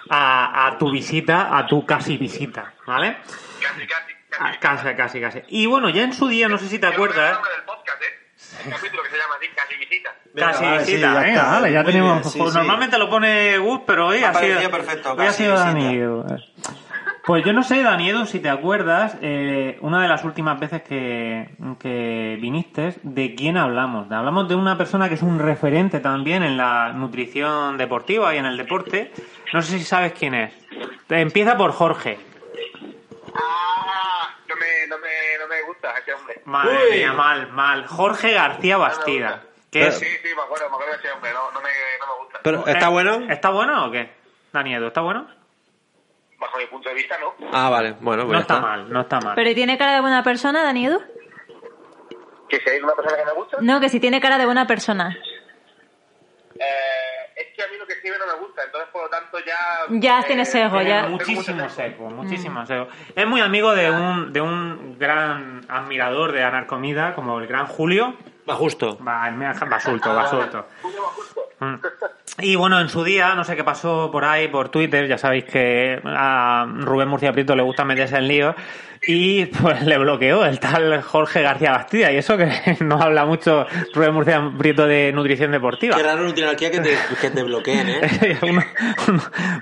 [0.09, 3.17] a, a tu visita, a tu casi visita, ¿vale?
[3.61, 4.83] Casi, casi, Ah, casi.
[4.85, 5.41] Casi, casi, casi.
[5.49, 7.33] Y bueno, ya en su día, no sé si te acuerdas.
[7.33, 8.63] nombre del podcast, ¿eh?
[8.65, 10.09] El capítulo que se llama así, Casi Visita.
[10.35, 11.51] Casi vale, sí, visita, ya venga, está.
[11.51, 12.13] vale, ya Muy tenemos.
[12.13, 12.57] bien, sí, sí.
[12.57, 14.71] Normalmente lo pone Gus, pero hoy ha ha sido.
[14.71, 16.37] perfecto, hoy ha casi sido visita.
[17.29, 21.47] Pues yo no sé, Daniedo, si te acuerdas, eh, una de las últimas veces que,
[21.79, 24.11] que viniste, ¿de quién hablamos?
[24.11, 28.47] Hablamos de una persona que es un referente también en la nutrición deportiva y en
[28.47, 29.11] el deporte.
[29.53, 30.51] No sé si sabes quién es.
[31.07, 32.17] Empieza por Jorge.
[33.35, 36.41] Ah, no me, no me, no me gusta ese hombre.
[36.45, 36.97] Madre Uy.
[36.97, 37.85] mía, mal, mal.
[37.85, 39.43] Jorge García Bastida.
[39.69, 41.31] Que Pero- es, Sí, sí, me acuerdo, me acuerdo de ese hombre.
[41.31, 41.69] No, no, me,
[41.99, 42.39] no me gusta.
[42.41, 43.31] Pero, ¿está eh, bueno?
[43.31, 44.09] ¿Está bueno o qué?
[44.51, 45.38] Daniedo, ¿está bueno?
[46.39, 47.33] Bajo mi punto de vista, no.
[47.51, 47.95] Ah, vale.
[47.99, 49.35] Bueno, pues No está mal, no está mal.
[49.35, 50.99] ¿Pero y tiene cara de buena persona, Daniedo?
[52.47, 53.57] ¿Que si hay una persona que me gusta?
[53.61, 55.17] No, que si tiene cara de buena persona.
[56.55, 56.63] Eh,
[57.35, 59.55] es que a mí lo que escribe no me gusta, entonces por lo tanto ya...
[59.89, 61.07] Ya tiene sesgo, Tiene ya.
[61.07, 61.69] muchísimo sesgo.
[61.69, 62.87] seco, muchísimo seco.
[63.15, 68.15] Es muy amigo de un, de un gran admirador de Anarcomida, como el gran Julio.
[68.49, 68.97] Va justo.
[69.05, 69.29] Va,
[69.69, 70.65] basulto, basulto.
[70.93, 71.39] Bajusto.
[71.59, 71.75] Mm.
[72.41, 75.43] Y bueno, en su día, no sé qué pasó por ahí, por Twitter, ya sabéis
[75.43, 78.55] que a Rubén Murcia Prieto le gusta meterse en lío
[79.05, 82.49] y pues le bloqueó el tal Jorge García Bastida y eso que
[82.81, 85.97] no habla mucho Rubén Murcia Prieto de nutrición deportiva.
[85.97, 88.37] Qué raro en que te, que te bloqueen, ¿eh?
[88.41, 88.63] uno,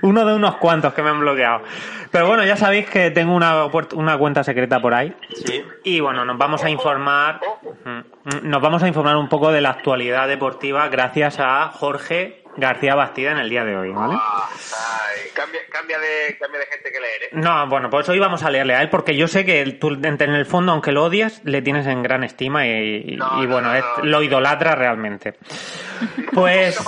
[0.02, 1.62] uno, de unos cuantos que me han bloqueado.
[2.10, 5.12] Pero bueno, ya sabéis que tengo una, una cuenta secreta por ahí.
[5.44, 5.62] Sí.
[5.84, 7.40] Y bueno, nos vamos a informar,
[7.84, 12.94] mm, nos vamos a informar un poco de la actualidad deportiva gracias a Jorge García
[12.94, 14.14] Bastida en el día de hoy, ¿vale?
[14.14, 17.28] Ay, cambia, cambia, de, cambia de gente que leer, ¿eh?
[17.32, 20.20] No, bueno, pues hoy vamos a leerle a él porque yo sé que tú en
[20.20, 23.16] el fondo, aunque lo odias, le tienes en gran estima y,
[23.46, 23.70] bueno,
[24.02, 25.34] lo idolatra realmente.
[26.32, 26.78] Pues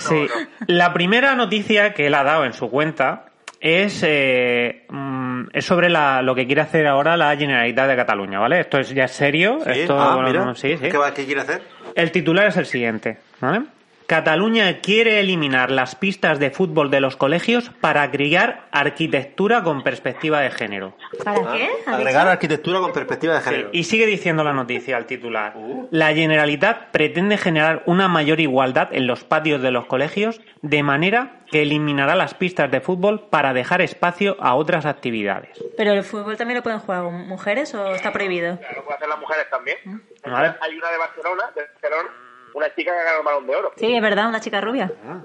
[0.00, 0.26] sí,
[0.66, 3.26] la primera noticia que él ha dado en su cuenta
[3.66, 8.38] es, eh, mm, es sobre la, lo que quiere hacer ahora la Generalitat de Cataluña,
[8.38, 8.60] ¿vale?
[8.60, 9.58] Esto es ya serio.
[9.66, 10.52] Esto, ah, mira.
[10.54, 10.78] ¿Qué,
[11.14, 11.62] ¿Qué quiere hacer?
[11.94, 13.62] El titular es el siguiente, ¿vale?
[14.06, 20.40] Cataluña quiere eliminar las pistas de fútbol de los colegios para criar arquitectura con perspectiva
[20.40, 20.96] de género.
[21.24, 21.68] ¿Para qué?
[21.86, 23.70] Agregar arquitectura con perspectiva de género.
[23.72, 25.54] y sigue diciendo la noticia al titular.
[25.56, 25.88] Uh.
[25.90, 31.40] La Generalitat pretende generar una mayor igualdad en los patios de los colegios de manera
[31.50, 35.58] que eliminará las pistas de fútbol para dejar espacio a otras actividades.
[35.76, 38.56] ¿Pero el fútbol también lo pueden jugar mujeres o está prohibido?
[38.58, 39.78] Claro, pueden hacer las mujeres también.
[40.24, 42.10] Hay una de Barcelona, de Barcelona
[42.56, 43.72] una chica que ha ganado el balón de oro.
[43.76, 44.90] Sí, es verdad, una chica rubia.
[45.06, 45.20] Ah.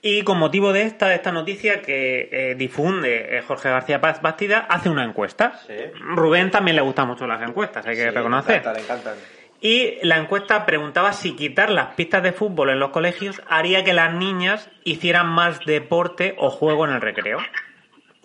[0.00, 4.60] Y con motivo de esta, esta noticia que eh, difunde eh, Jorge García Paz Bastida,
[4.60, 5.60] hace una encuesta.
[5.66, 5.74] Sí.
[6.00, 8.64] Rubén también le gustan mucho las encuestas, hay que reconocer.
[8.64, 9.14] le encantan.
[9.60, 13.92] Y la encuesta preguntaba si quitar las pistas de fútbol en los colegios haría que
[13.92, 17.40] las niñas hicieran más deporte o juego en el recreo.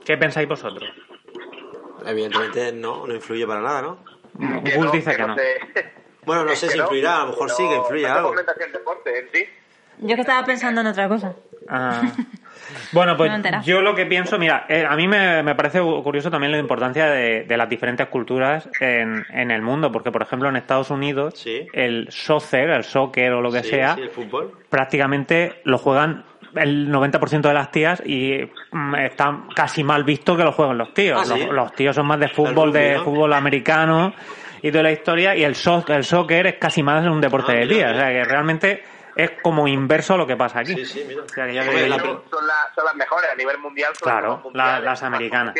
[0.06, 0.90] ¿Qué pensáis vosotros?
[2.06, 3.98] Evidentemente no, no influye para nada, ¿no?
[4.78, 5.36] Gus dice que, no.
[6.26, 8.34] Bueno, no sé si influirá, a lo mejor sí que influye algo.
[10.00, 11.36] Yo que estaba pensando en otra cosa.
[11.70, 12.02] Ah.
[12.92, 13.32] Bueno, pues
[13.64, 17.46] yo lo que pienso, mira, eh, a mí me, parece curioso también la importancia de,
[17.56, 22.70] las diferentes culturas en, en, el mundo, porque por ejemplo en Estados Unidos el soccer,
[22.70, 24.52] el soccer o lo que sea, el fútbol.
[24.70, 28.40] prácticamente lo juegan el 90% de las tías y
[28.72, 31.30] mm, está casi mal visto que lo jueguen los tíos.
[31.30, 34.14] ¿Ah, los, tíos son más de fútbol, de fútbol americano
[34.66, 35.56] y toda la historia, y el,
[35.90, 37.92] el soccer es casi más un deporte ah, de día.
[37.92, 38.84] O sea, que realmente
[39.16, 40.74] es como inverso a lo que pasa aquí.
[40.74, 41.22] Sí, sí, mira.
[41.22, 42.24] O sea, que ya son,
[42.84, 43.94] las mejores a nivel mundial.
[44.02, 45.54] claro, las americanas.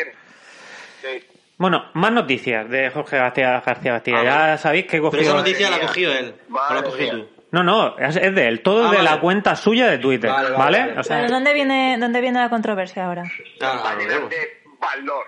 [1.56, 4.24] Bueno, más noticias de Jorge García, García Bastida.
[4.24, 5.20] ya sabéis que he cogido...
[5.20, 7.28] Pero esa noticia la ha cogido él, o la cogido tú.
[7.52, 10.98] No, no, es, de él, todo ah, de la cuenta suya de Twitter, ¿vale?
[10.98, 13.22] O sea, ¿dónde viene, ¿dónde viene la controversia ahora?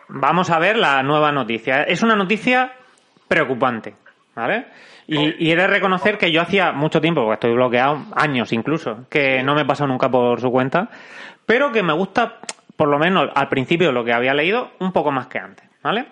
[0.08, 1.84] Vamos a ver la nueva noticia.
[1.84, 2.72] Es una noticia
[3.28, 3.94] preocupante,
[4.34, 4.66] ¿vale?
[5.06, 9.42] Y, he de reconocer que yo hacía mucho tiempo, porque estoy bloqueado, años incluso, que
[9.42, 10.90] no me he pasado nunca por su cuenta,
[11.46, 12.40] pero que me gusta,
[12.76, 16.08] por lo menos al principio lo que había leído, un poco más que antes, ¿vale?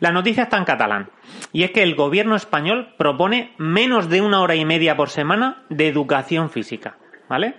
[0.00, 1.10] La noticia está en catalán,
[1.52, 5.62] y es que el gobierno español propone menos de una hora y media por semana
[5.68, 6.96] de educación física,
[7.28, 7.54] ¿vale?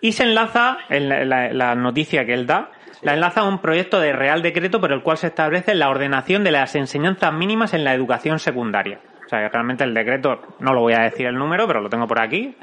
[0.00, 2.72] Y se enlaza, en la noticia que él da,
[3.04, 6.42] la enlaza a un proyecto de Real Decreto por el cual se establece la ordenación
[6.42, 8.98] de las enseñanzas mínimas en la educación secundaria.
[9.24, 11.90] O sea, que realmente el decreto, no lo voy a decir el número, pero lo
[11.90, 12.56] tengo por aquí.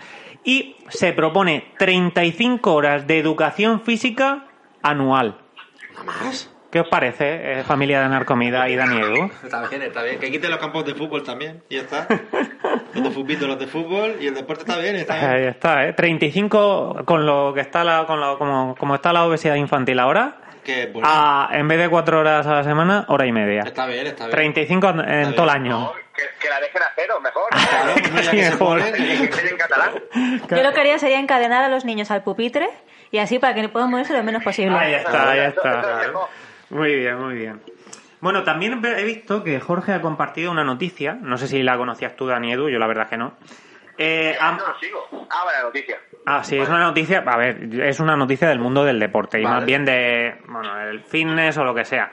[0.44, 4.48] Y se propone 35 horas de educación física
[4.82, 5.38] anual.
[6.06, 6.51] más?
[6.72, 9.30] ¿Qué os parece, eh, familia de Narcomida y Daniel?
[9.44, 10.20] Está bien, está bien.
[10.20, 12.08] Que quiten los campos de fútbol también, y ya está.
[12.94, 15.30] Los de fútbol, los de fútbol, y el deporte está bien, está bien.
[15.30, 15.94] Ahí está, ¿eh?
[15.94, 20.38] 35 con lo que está la, con lo, como, como está la obesidad infantil ahora.
[20.64, 20.94] Que
[21.52, 23.64] en vez de cuatro horas a la semana, hora y media.
[23.66, 24.32] Está bien, está bien.
[24.32, 25.92] 35 en todo el año.
[26.40, 27.50] que, la dejen a cero, mejor.
[27.50, 28.82] Claro, pues mejor.
[28.94, 29.92] Que, en catalán.
[30.50, 32.70] Yo lo que haría sería encadenar a los niños al pupitre
[33.10, 34.78] y así para que puedan moverse lo menos posible.
[34.78, 36.12] Ahí está, ahí está.
[36.72, 37.62] Muy bien, muy bien.
[38.22, 42.16] Bueno, también he visto que Jorge ha compartido una noticia, no sé si la conocías
[42.16, 43.36] tú, Dani Edu, yo la verdad que no.
[43.98, 45.28] Eh, no lo sigo.
[45.30, 45.98] Ah, vale, la noticia.
[46.26, 49.44] Ah, sí, es una noticia, a ver, es una noticia del mundo del deporte y
[49.44, 52.12] más bien de, bueno, el fitness o lo que sea.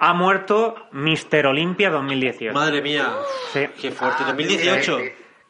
[0.00, 2.52] Ha muerto Mister Olimpia 2018.
[2.52, 3.08] Madre mía.
[3.52, 3.66] Sí.
[3.80, 4.24] Qué fuerte.
[4.24, 4.98] 2018.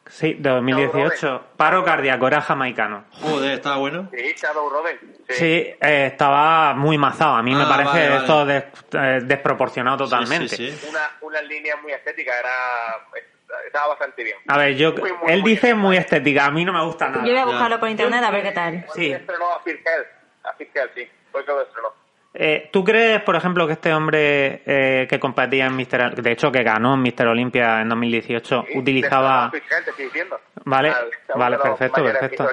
[0.07, 1.47] Sí, de 2018.
[1.57, 3.05] Paro cardíaco, era jamaicano.
[3.21, 4.09] Joder, ¿estaba bueno?
[4.13, 5.15] Sí, Shadow Robin.
[5.29, 7.35] Sí, eh, estaba muy mazado.
[7.35, 10.55] A mí me ah, parece esto eh, desproporcionado totalmente.
[10.55, 12.51] Sí, una, una línea muy estética, era
[13.65, 14.37] estaba bastante bien.
[14.47, 14.93] A ver, yo,
[15.27, 17.25] él dice muy estética, a mí no me gusta nada.
[17.25, 18.85] Yo voy a buscarlo por internet a ver qué tal.
[18.93, 19.11] Sí.
[19.11, 19.79] Estrenó a Phil
[20.43, 22.04] a Phil sí, fue todo estrenó.
[22.37, 26.51] Eh, ¿Tú crees, por ejemplo, que este hombre eh, que competía en Mister, de hecho
[26.51, 29.49] que ganó en Mister Olimpia en 2018, utilizaba...
[29.51, 30.39] Phil te estoy diciendo.
[30.65, 30.93] Vale,
[31.35, 32.47] vale, perfecto, perfecto.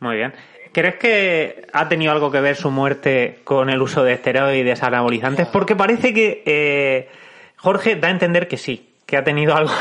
[0.00, 0.32] Muy bien.
[0.72, 5.48] ¿Crees que ha tenido algo que ver su muerte con el uso de esteroides anabolizantes?
[5.48, 7.08] Porque parece que eh,
[7.56, 9.72] Jorge da a entender que sí, que ha tenido algo,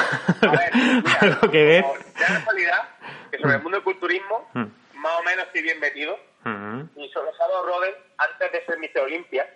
[0.41, 1.86] ver, mira, algo que ver.
[2.19, 2.89] ya la realidad,
[3.32, 4.63] que sobre el mundo del culturismo, Mm.
[5.00, 6.18] Más o menos estoy bien metido.
[6.44, 9.50] Mm, Y sobre Shadow Roden, antes de ser Mister Olimpia,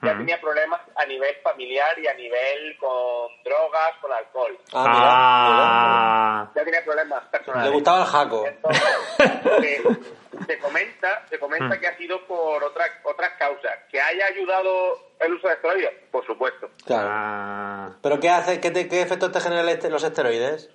[0.00, 4.56] ya tenía problemas a nivel familiar y a nivel con drogas, con alcohol.
[4.72, 7.68] Ah, Ya tenía problemas personales.
[7.68, 8.46] Le gustaba el jaco.
[8.46, 8.84] Entonces,
[9.60, 13.72] se, se comenta, se comenta que ha sido por otras otras causas.
[13.90, 16.70] Que haya ayudado el uso de esteroides, por supuesto.
[16.86, 17.08] Claro.
[17.10, 17.90] ah.
[18.00, 18.60] ¿Pero qué hace?
[18.60, 20.70] ¿Qué, te- qué efectos te generan este- los esteroides?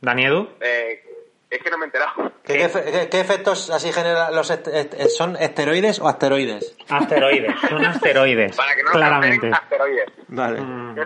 [0.00, 0.48] ¿Daniedu?
[0.60, 1.04] Eh,
[1.50, 2.32] es que no me he enterado.
[2.44, 6.76] ¿Qué, qué efe- qué- efectos así generan los est- est- ¿Son esteroides o asteroides?
[6.88, 9.50] Asteroides, son asteroides, Para que no claramente.
[9.52, 10.06] asteroides.
[10.28, 10.60] Vale.
[10.60, 10.96] Mm.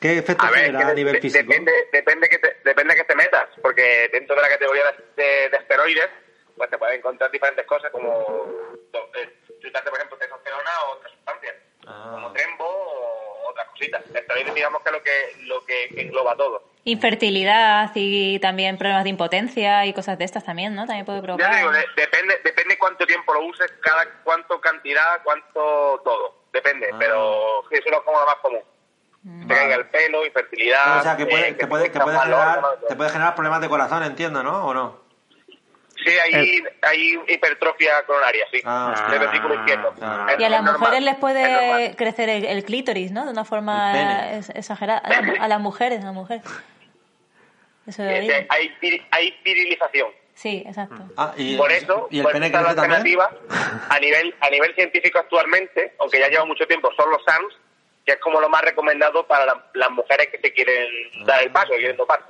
[0.00, 1.44] ¿Qué efectos A ver, genera que a nivel de- físico?
[1.48, 4.82] Depende, depende, que te, depende que te metas, porque dentro de la categoría
[5.16, 6.08] de, de- de esteroides,
[6.56, 8.10] pues te pueden encontrar diferentes cosas, como
[9.14, 12.32] eh, chutarte, por ejemplo, testosterona o otras sustancias, como Ah.
[12.34, 14.02] trembo o otras cositas.
[14.12, 16.71] Esteroides, digamos que es lo que, lo que engloba todo.
[16.84, 20.84] Infertilidad y también problemas de impotencia y cosas de estas también, ¿no?
[20.86, 21.50] También puede Ya provocar.
[21.50, 26.42] te digo, de- depende, depende cuánto tiempo lo uses, cada cuánto cantidad, cuánto todo.
[26.52, 26.96] Depende, Ah.
[26.98, 28.60] pero sí, eso es como lo más común.
[29.46, 30.98] Te caiga el pelo, infertilidad.
[30.98, 34.42] o sea, que, puede, eh, puede, puede generar, te puede generar problemas de corazón, entiendo,
[34.42, 34.66] ¿no?
[34.66, 35.01] ¿O no?
[36.04, 38.60] Sí, hay, hay hipertrofia coronaria, sí.
[38.64, 39.94] Ah, del ventrículo izquierdo.
[40.28, 43.24] Es- Y a las normal, mujeres les es puede crecer el, el clítoris, ¿no?
[43.26, 44.98] De una forma exagerada.
[45.00, 46.42] A, la- a las mujeres, a las mujeres.
[47.86, 48.34] Eso Eh, oído.
[48.48, 50.08] hay, vir- hay virilización.
[50.34, 51.04] Sí, exacto.
[51.16, 53.30] Ah, y, Por eso, ¿y el pene esta la alternativa
[53.90, 57.54] a nivel, a nivel científico actualmente, aunque ya lleva mucho tiempo, son los SAMS,
[58.06, 60.88] que es como lo más recomendado para la- las mujeres que se quieren
[61.26, 62.24] dar el paso, que quieren toparse.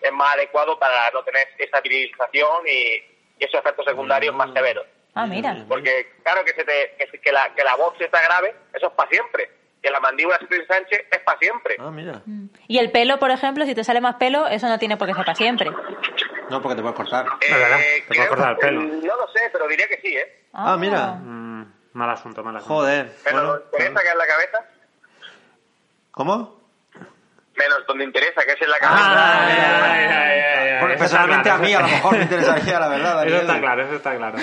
[0.00, 3.02] Es más adecuado para no tener esa virilización y,
[3.38, 4.84] y esos efectos secundarios más severos.
[5.14, 5.64] Ah, mira.
[5.68, 8.92] Porque claro que, se te, que, la, que la voz se está grave, eso es
[8.94, 9.50] para siempre.
[9.82, 11.76] Que la mandíbula se te ensanche es para siempre.
[11.78, 12.22] Ah, mira.
[12.66, 15.14] Y el pelo, por ejemplo, si te sale más pelo, eso no tiene por qué
[15.14, 15.70] ser para siempre.
[16.50, 17.26] No, porque te puedes cortar.
[17.40, 18.80] Eh, verdad, te puede creo- cortar el pelo.
[18.82, 20.46] No lo sé, pero diría que sí, ¿eh?
[20.52, 21.12] Ah, mira.
[21.14, 22.74] Mm, mal asunto, mal asunto.
[22.74, 23.12] Joder.
[23.24, 24.58] Pero Bueno, donde interesa que es la cabeza,
[26.10, 26.57] ¿Cómo?
[27.58, 29.04] Menos donde interesa que es en la cabeza.
[29.04, 31.82] Ah, ay, ay, ay, ay, ay, Porque eso está personalmente claro, a mí eso- a
[31.82, 33.26] lo mejor me interesaría, la verdad.
[33.26, 34.38] Eso está claro, eso está claro.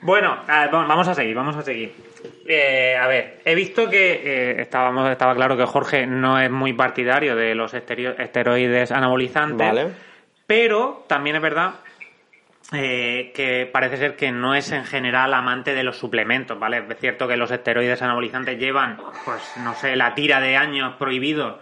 [0.00, 1.94] Bueno, a ver, vamos a seguir, vamos a seguir.
[2.46, 6.72] Eh, a ver, he visto que eh, estábamos, estaba claro que Jorge no es muy
[6.72, 9.88] partidario de los esteroides anabolizantes, Vale.
[10.46, 11.72] pero también es verdad
[12.72, 16.82] eh, que parece ser que no es en general amante de los suplementos, ¿vale?
[16.88, 21.56] Es cierto que los esteroides anabolizantes llevan, pues no sé, la tira de años prohibidos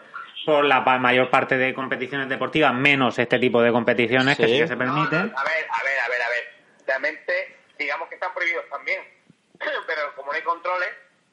[0.44, 4.58] por la pa- mayor parte de competiciones deportivas, menos este tipo de competiciones que Sí.
[4.58, 5.18] que se permiten.
[5.18, 6.44] A ver, a ver, a ver, a ver.
[6.86, 7.32] Realmente,
[7.78, 9.00] digamos que están prohibidos también.
[9.58, 10.88] Pero como no hay controles,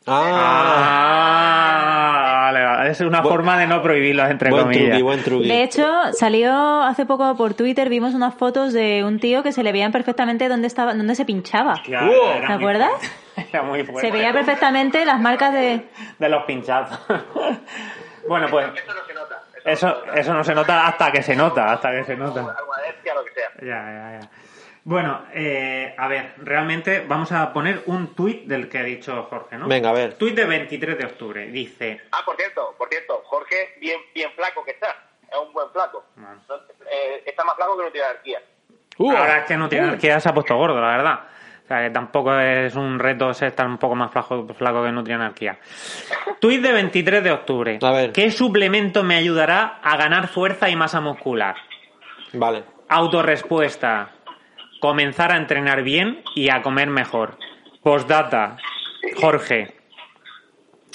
[0.07, 0.79] Ah,
[2.31, 2.89] Ah, vale, vale.
[2.91, 4.85] Es una forma de no prohibirlos, entre buen comillas.
[4.89, 5.47] truqui, buen truqui.
[5.47, 9.61] De hecho, salió hace poco por Twitter, vimos unas fotos de un tío que se
[9.61, 11.75] le veían perfectamente dónde estaba, dónde se pinchaba.
[11.85, 12.91] ¿Te acuerdas?
[13.51, 14.07] Era muy fuerte.
[14.09, 15.85] Se veía perfectamente las marcas de...
[16.17, 16.99] De los pinchazos.
[18.29, 19.43] bueno, pues eso no se nota.
[19.65, 22.39] eso, eso no se nota hasta que se nota, hasta que se nota.
[22.39, 23.49] Alguna lo que sea.
[23.61, 24.29] Ya, ya, ya.
[24.83, 29.57] Bueno, eh, a ver, realmente vamos a poner un tuit del que ha dicho Jorge,
[29.57, 29.67] ¿no?
[29.67, 30.13] Venga, a ver.
[30.13, 31.47] Tuit de 23 de octubre.
[31.47, 34.95] Dice, Ah, por cierto, por cierto, Jorge, bien, bien flaco que está.
[35.29, 36.05] Es un buen flaco.
[36.89, 38.41] Eh, está más flaco que no tiene anarquía.
[38.97, 41.19] Uh, ahora es que no tiene que se ha puesto gordo, la verdad.
[41.69, 45.17] Sea, que tampoco es un reto ser estar un poco más flaco, flaco que nutria
[45.17, 45.59] anarquía.
[46.41, 47.77] Tuit de 23 de octubre.
[47.83, 48.11] A ver.
[48.11, 51.55] ¿Qué suplemento me ayudará a ganar fuerza y masa muscular?
[52.33, 52.63] Vale.
[52.87, 54.09] Autorrespuesta.
[54.79, 57.37] Comenzar a entrenar bien y a comer mejor.
[57.83, 58.57] Postdata.
[59.21, 59.78] Jorge.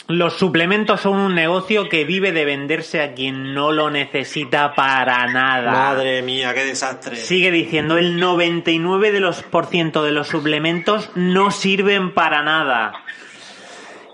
[0.06, 5.26] Los suplementos son un negocio que vive de venderse a quien no lo necesita para
[5.28, 5.70] nada.
[5.72, 7.16] Madre mía, qué desastre.
[7.16, 12.92] Sigue diciendo, el 99% de los, por ciento de los suplementos no sirven para nada.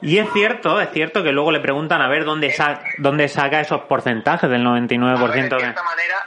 [0.00, 3.60] Y es cierto, es cierto que luego le preguntan a ver dónde, sa- dónde saca
[3.60, 5.58] esos porcentajes del 99% A ver, en de...
[5.58, 6.26] cierta manera,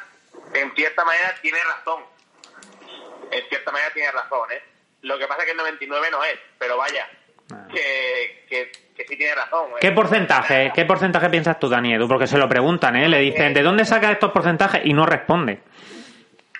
[0.56, 2.04] en cierta manera tiene razón.
[3.32, 4.62] En cierta manera tiene razón, ¿eh?
[5.04, 7.08] Lo que pasa es que el 99 no es, pero vaya,
[7.74, 9.72] que, que, que sí tiene razón.
[9.72, 9.76] ¿eh?
[9.82, 12.06] ¿Qué porcentaje, qué porcentaje piensas tú, Daniel?
[12.08, 13.10] Porque se lo preguntan, ¿eh?
[13.10, 14.82] Le dicen, ¿de dónde sacas estos porcentajes?
[14.86, 15.60] Y no responde.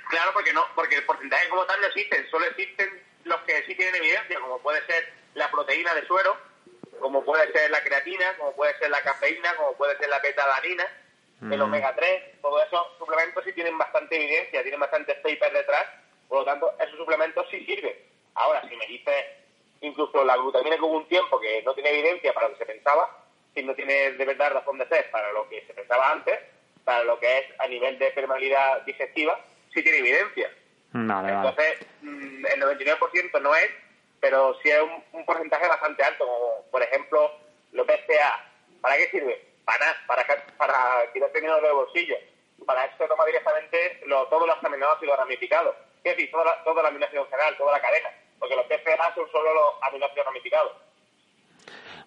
[0.10, 2.88] Claro, porque no, porque el porcentaje como tal no existen, solo existen
[3.24, 6.38] los que sí tienen evidencia, como puede ser la proteína de suero,
[7.00, 10.86] como puede ser la creatina, como puede ser la cafeína, como puede ser la betalanina,
[11.52, 15.86] el omega 3, todos esos suplementos sí tienen bastante evidencia, tienen bastantes papers detrás,
[16.30, 17.94] por lo tanto, esos suplementos sí sirven.
[19.88, 22.72] Incluso la glutamina que hubo un tiempo que no tiene evidencia para lo que se
[22.74, 23.10] pensaba,
[23.54, 26.40] si no tiene de verdad razón de ser para lo que se pensaba antes,
[26.84, 29.40] para lo que es a nivel de permeabilidad digestiva,
[29.74, 30.52] sí tiene evidencia.
[30.92, 31.50] Vale, vale.
[31.50, 33.70] Entonces, mm, el 99% no es,
[34.20, 37.32] pero sí es un, un porcentaje bastante alto, como por ejemplo
[37.72, 38.50] los BCA.
[38.82, 39.42] ¿Para qué sirve?
[39.66, 40.26] Para nada, para,
[40.58, 42.16] para quitar dinero del bolsillo.
[42.66, 45.76] Para eso se toma directamente lo- todos los aminoácidos ramificados.
[46.04, 48.10] Es decir, toda la, toda la aminoácido general, toda la cadena.
[48.40, 50.72] Porque los BCA son solo los aminoácidos ramificados.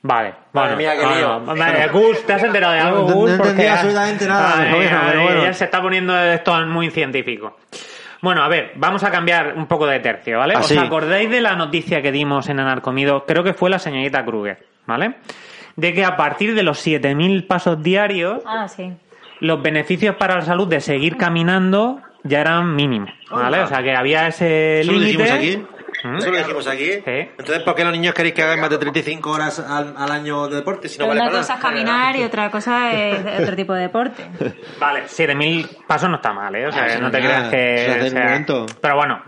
[0.02, 1.56] Vale, bueno, mía, qué bueno, lío.
[1.56, 3.30] vale, Gus, ¿te has enterado de algo, No- no Gus?
[3.30, 5.42] entendí Porque- absolutamente nada, bueno, pero bueno.
[5.42, 7.56] Ya se está poniendo esto muy científico.
[8.22, 10.54] Bueno, a ver, vamos a cambiar un poco de tercio, ¿vale?
[10.54, 10.76] Así.
[10.76, 13.24] ¿Os acordáis de la noticia que dimos en Anarcomido?
[13.26, 15.16] Creo que fue la señorita Kruger, ¿vale?
[15.74, 18.92] De que a partir de los 7.000 pasos diarios, Ah, sí.
[19.40, 23.60] los beneficios para la salud de seguir caminando ya eran mínimos, ¿vale?
[23.60, 25.64] O sea, que había ese ¿Eso lo límite.
[26.12, 26.16] ¿Mm?
[26.16, 26.90] ¿Eso lo dijimos aquí?
[27.04, 30.48] Entonces, ¿por qué los niños queréis que hagan más de 35 horas al, al año
[30.48, 30.88] de deporte?
[30.88, 31.70] Si no vale una para cosa es nada.
[31.70, 34.24] caminar y otra cosa es otro tipo de deporte.
[34.80, 36.66] Vale, 7.000 pasos no está mal, ¿eh?
[36.66, 38.10] O sea, Ah, no te es creas que...
[38.10, 38.66] Sea-.
[38.80, 39.22] Pero bueno,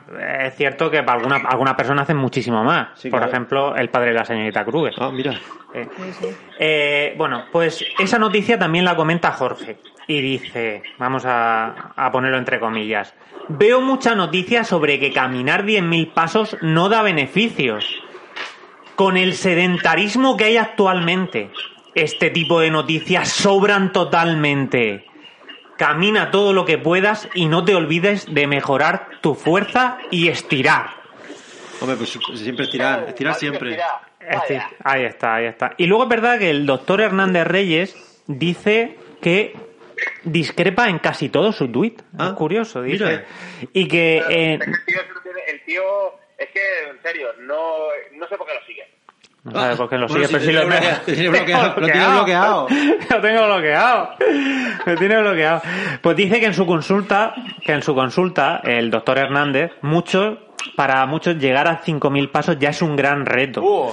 [0.44, 2.88] es cierto que para alguna, algunas personas hacen muchísimo más.
[3.00, 3.32] Sí, Por claro.
[3.32, 4.94] ejemplo, el padre de la señorita Kruger.
[4.98, 5.32] Ah, mira.
[5.74, 5.86] Eh,
[6.58, 9.78] eh, bueno, pues esa noticia también la comenta Jorge.
[10.08, 13.14] Y dice, vamos a, a ponerlo entre comillas,
[13.48, 17.84] veo mucha noticia sobre que caminar 10.000 pasos no da beneficios.
[18.96, 21.50] Con el sedentarismo que hay actualmente,
[21.94, 25.04] este tipo de noticias sobran totalmente.
[25.76, 30.90] Camina todo lo que puedas y no te olvides de mejorar tu fuerza y estirar.
[31.80, 33.78] Hombre, pues siempre estirar, estirar siempre.
[34.82, 35.74] ahí está, ahí está.
[35.76, 39.67] Y luego es verdad que el doctor Hernández Reyes dice que
[40.24, 42.00] discrepa en casi todo su tuit.
[42.18, 43.04] Ah, es curioso, dice.
[43.04, 43.24] mira.
[43.72, 44.18] Y que...
[44.28, 45.82] eh, el, tío, no tiene- el tío,
[46.38, 47.64] es que, en serio, no,
[48.14, 48.86] no sé por qué lo sigue.
[49.44, 51.28] no sabe por qué lo Ah, Bueno, sigue, si pero sí lo tiene bloqueado, tiene
[51.30, 52.68] bloqueado, lo tiene bloqueado.
[53.10, 54.10] lo tengo bloqueado.
[54.86, 55.62] Lo tiene bloqueado.
[56.02, 60.38] Pues dice que en su consulta, que en su consulta, el doctor Hernández, muchos,
[60.76, 63.62] para muchos llegar a 5.000 pasos ya es un gran reto.
[63.62, 63.92] Uh,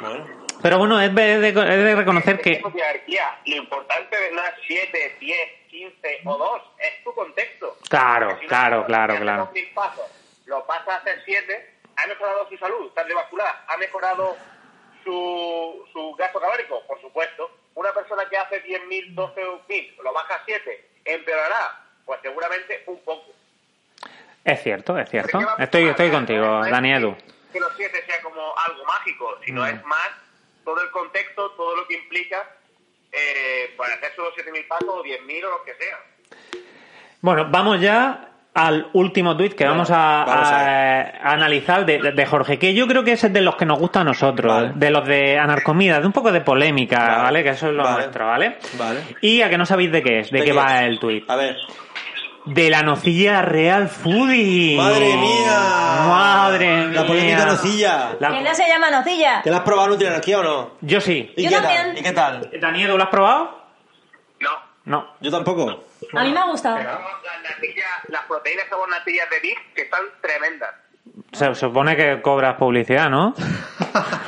[0.00, 0.40] bueno.
[0.62, 2.56] Pero bueno, es de, es de reconocer que...
[2.56, 3.22] Jerarquía.
[3.46, 5.38] Lo importante de no es 7, 10,
[5.80, 7.76] 15 o 2 es tu contexto.
[7.88, 9.50] Claro, si claro, claro, que claro.
[9.54, 10.06] 2.000 pasos,
[10.44, 14.36] lo pasa a hacer 7, ha mejorado su salud cardiovascular, ha mejorado
[15.02, 17.50] su, su gasto calórico, por supuesto.
[17.74, 23.32] Una persona que hace 10.000, 12.000, lo baja a 7, empeorará, pues seguramente un poco.
[24.44, 25.38] Es cierto, es cierto.
[25.58, 27.16] Estoy, estoy no contigo, es Dani Edu.
[27.52, 30.10] Que los 7 sea como algo mágico, sino es más
[30.62, 32.46] todo el contexto, todo lo que implica
[33.12, 35.98] eh, para hacer solo 7.000 pasos o 10.000 o lo que sea.
[37.20, 41.98] Bueno, vamos ya al último tuit que vamos a, vamos a a- a analizar de,
[42.00, 44.52] de- de Jorge, que yo creo que es de los que nos gusta a nosotros,
[44.52, 44.72] Vale.
[44.74, 47.22] de los de Anarcomida, de un poco de polémica, ¿vale?
[47.22, 47.42] Vale.
[47.44, 47.96] Que eso es lo Vale.
[47.96, 48.56] nuestro, ¿vale?
[48.76, 49.00] Vale.
[49.20, 51.28] Y a que no sabéis de qué es, de, ¿De qué qué va el tuit.
[51.30, 51.56] A ver.
[52.52, 54.76] De la nocilla Real Foodie.
[54.76, 55.60] ¡Madre mía!
[56.06, 57.00] ¡Madre mía!
[57.00, 58.16] La polémica nocilla.
[58.18, 59.40] La- ¿Quién no se llama nocilla?
[59.42, 60.70] ¿Te la has probado Nutri-Energía o no?
[60.80, 61.32] Yo sí.
[61.36, 61.82] ¿Y Yo qué también.
[61.86, 61.98] tal?
[61.98, 62.50] ¿Y qué tal?
[62.60, 63.62] Dani Edu, ¿lo has probado?
[64.40, 64.50] No.
[64.84, 65.06] No.
[65.20, 65.84] Yo tampoco.
[66.14, 66.76] A mí me ha gustado.
[66.78, 70.70] Las natillas, las proteínas son natillas de beef que están tremendas.
[71.32, 73.34] Se supone que cobras publicidad, ¿no?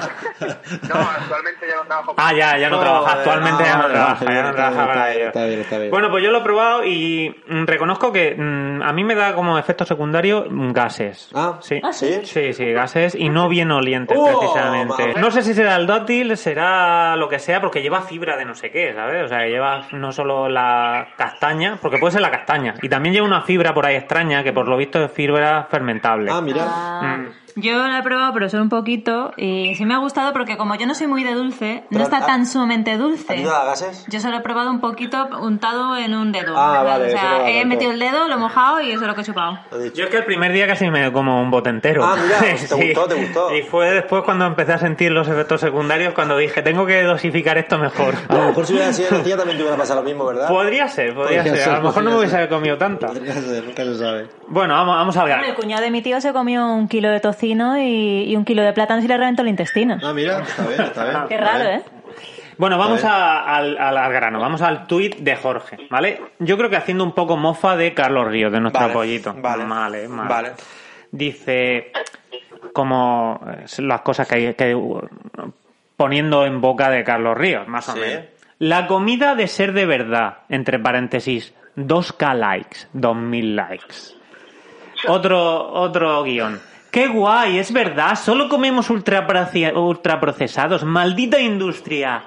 [0.47, 3.13] No, actualmente ya no trabajo con Ah, ya, ya no trabaja.
[3.13, 4.25] Actualmente ya no trabaja.
[4.25, 5.27] ya no trabaja para ello.
[5.27, 5.91] está bien, está bien.
[5.91, 9.35] Bueno, pues yo lo he probado y mm, reconozco que mm, a mí me da
[9.35, 11.31] como efecto secundario gases.
[11.35, 11.81] Ah, sí.
[11.83, 12.21] ¿Ah, sí?
[12.25, 15.07] Sí, sí, gases y no bien olientes, Oh, precisamente.
[15.07, 15.21] madre.
[15.21, 18.55] No sé si será el dótil, será lo que sea, porque lleva fibra de no
[18.55, 19.25] sé qué, ¿sabes?
[19.25, 23.27] O sea, lleva no solo la castaña, porque puede ser la castaña, y también lleva
[23.27, 26.31] una fibra por ahí extraña que por lo visto es fibra fermentable.
[26.33, 26.63] Ah, mira.
[26.67, 27.27] Ah, Mm.
[27.57, 29.33] Yo la he probado, pero solo un poquito.
[29.37, 32.25] Y sí me ha gustado porque como yo no soy muy de dulce, no está
[32.25, 33.33] tan sumamente dulce.
[33.33, 34.05] ¿Ayuda a gases?
[34.09, 36.55] Yo solo he probado un poquito untado en un dedo.
[36.57, 36.99] Ah, ¿verdad?
[36.99, 39.15] vale, o sea, no he metido el dedo, lo he mojado y eso es lo
[39.15, 39.59] que he chupado.
[39.95, 42.05] Yo es que el primer día casi me como un bote entero.
[42.05, 42.39] Ah, mira,
[42.69, 43.55] ¿te gustó, te gustó?
[43.55, 47.59] Y fue después cuando empecé a sentir los efectos secundarios cuando dije, tengo que dosificar
[47.59, 48.15] esto mejor.
[48.29, 50.49] A lo mejor si hubiera sido nocilla también te hubiera pasado lo mismo, ¿verdad?
[50.49, 51.65] Podría ser, podría, Podría ser.
[51.65, 53.09] ser, A lo mejor no me hubiese comido tanta.
[53.09, 54.29] Podría ser, nunca se sabe.
[54.53, 55.55] Bueno, vamos, vamos a Bueno, el ver.
[55.55, 58.73] cuñado de mi tío se comió un kilo de tocino y, y un kilo de
[58.75, 59.99] plátano y le reventó el intestino.
[60.03, 61.17] Ah, mira, está bien, está bien.
[61.29, 61.83] Qué raro, ¿eh?
[62.59, 63.13] Bueno, vamos A ver.
[63.17, 66.21] a- al, al- al grano, vamos al tuit de Jorge, ¿vale?
[66.39, 69.35] Yo creo que haciendo un poco mofa de Carlos Ríos, de nuestro Vale, pollito.
[69.39, 70.07] vale, vale.
[70.07, 70.29] vale.
[70.29, 70.53] vale.
[71.11, 71.91] Dice,
[72.75, 75.01] como eh, las cosas que hay que uh,
[75.97, 78.01] poniendo en boca de Carlos Ríos, más o Sí.
[78.01, 78.25] menos.
[78.59, 83.95] La comida de ser de verdad, entre paréntesis, 2K likes, 2000 likes.
[85.09, 86.61] Otro, otro guion.
[86.91, 87.59] ¡Qué guay!
[87.59, 90.85] Es verdad, solo comemos ultraproce- ultraprocesados.
[90.85, 92.25] ¡Maldita industria!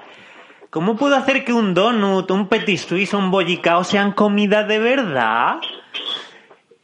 [0.70, 5.56] ¿Cómo puedo hacer que un donut, un petit suisse un bollicao sean comida de verdad?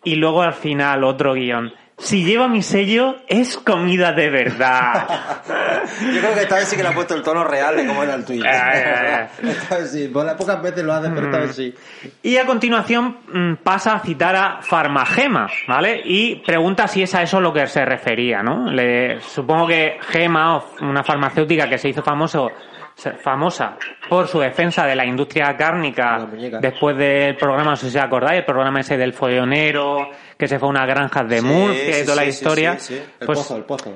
[0.05, 1.73] Y luego al final otro guion.
[2.03, 5.07] Si lleva mi sello, es comida de verdad.
[6.01, 8.03] Yo creo que esta vez sí que le ha puesto el tono real de cómo
[8.03, 8.43] era el tuit.
[8.53, 9.29] Ah.
[9.43, 11.75] Esta vez sí, por las pocas veces lo pero esta vez sí.
[12.23, 16.01] Y a continuación mm, pasa a citar a Farmagema, ¿vale?
[16.05, 18.71] Y pregunta si es a eso lo que se refería, ¿no?
[18.71, 22.51] Le, supongo que Gema, una farmacéutica que se hizo famoso,
[23.11, 23.77] famosa
[24.09, 26.19] por su defensa de la industria cárnica
[26.51, 30.59] La después del programa, no sé si acordáis, el programa ese del follonero, que se
[30.59, 32.79] fue a unas granjas de Murcia y toda la historia.
[32.79, 33.03] Sí, sí.
[33.21, 33.93] El Pues pozo, el pozo.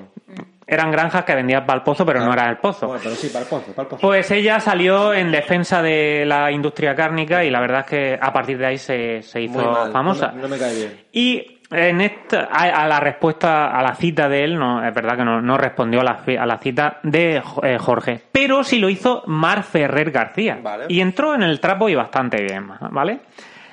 [0.66, 2.86] eran granjas que vendían para el pozo, pero no era el pozo.
[2.88, 4.00] Bueno, pero sí, para el pozo, para el pozo.
[4.00, 8.32] Pues ella salió en defensa de la industria cárnica y la verdad es que a
[8.32, 10.28] partir de ahí se, se hizo mal, famosa.
[10.28, 11.00] No me, no me cae bien.
[11.12, 15.16] Y en esta, a, a la respuesta, a la cita de él, no, es verdad
[15.16, 18.78] que no, no respondió a la, fi- a la cita de eh, Jorge, pero sí
[18.78, 20.58] lo hizo Mar Ferrer García.
[20.62, 20.84] Vale.
[20.88, 23.20] Y entró en el trapo y bastante bien, ¿vale?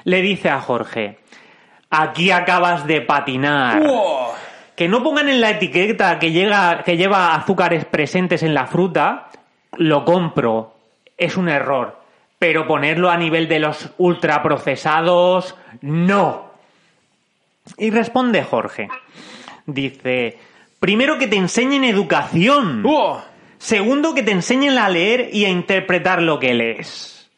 [0.05, 1.19] Le dice a Jorge,
[1.89, 3.81] aquí acabas de patinar.
[4.75, 9.27] Que no pongan en la etiqueta que, llega, que lleva azúcares presentes en la fruta,
[9.77, 10.73] lo compro.
[11.15, 12.01] Es un error.
[12.39, 16.42] Pero ponerlo a nivel de los ultraprocesados, no.
[17.77, 18.89] Y responde Jorge.
[19.65, 20.37] Dice,
[20.79, 22.83] primero que te enseñen educación.
[23.57, 27.29] Segundo que te enseñen a leer y a interpretar lo que lees.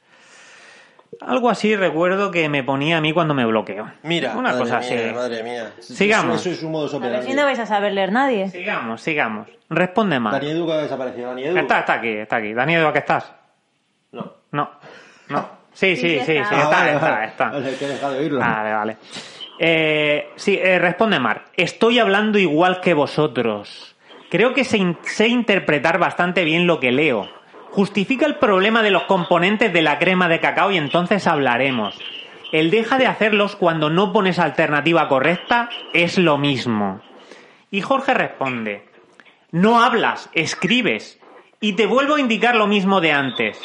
[1.22, 3.90] Algo así recuerdo que me ponía a mí cuando me bloqueo.
[4.04, 5.14] Mira, Una madre cosa mía, así.
[5.16, 5.72] madre mía.
[5.80, 6.42] Sigamos.
[6.42, 7.28] Eso es un modo A ver operandi.
[7.28, 8.50] si no vais a saber leer nadie.
[8.50, 9.48] Sigamos, sigamos.
[9.70, 10.34] Responde más.
[10.34, 11.30] Dani Edu que ha desaparecido.
[11.30, 11.58] Dani Edu.
[11.58, 12.54] Está, está aquí, está aquí.
[12.54, 13.32] Daniel, ¿a qué estás?
[14.12, 14.34] No.
[14.52, 14.70] No,
[15.30, 15.50] no.
[15.74, 16.56] Sí, sí, Sí, sí, sí, está.
[16.56, 16.92] está, Ah, vale,
[17.28, 18.38] está, vale.
[18.40, 18.98] Vale,
[19.60, 21.46] Eh, sí, eh, responde Mar.
[21.56, 23.96] Estoy hablando igual que vosotros.
[24.30, 27.30] Creo que sé, in- sé interpretar bastante bien lo que leo.
[27.72, 31.98] Justifica el problema de los componentes de la crema de cacao y entonces hablaremos.
[32.52, 37.02] El deja de hacerlos cuando no pones alternativa correcta es lo mismo.
[37.72, 38.86] Y Jorge responde,
[39.52, 41.20] no hablas, escribes.
[41.60, 43.60] Y te vuelvo a indicar lo mismo de antes,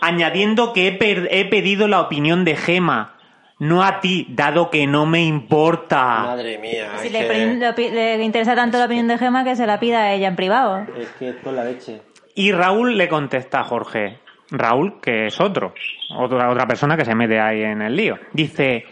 [0.00, 3.14] añadiendo que he, he pedido la opinión de Gema,
[3.60, 6.22] no a ti, dado que no me importa.
[6.24, 6.92] Madre mía.
[6.96, 7.28] Si le,
[7.74, 10.86] que, interesa tanto la opinión de Gema que se la pida a ella en privado.
[10.96, 12.00] es que esto es la leche.
[12.34, 14.18] Y Raúl le contesta a Jorge.
[14.50, 15.74] Raúl, que es otro,
[16.16, 18.18] otra, otra persona que se mete ahí en el lío.
[18.32, 18.84] Dice,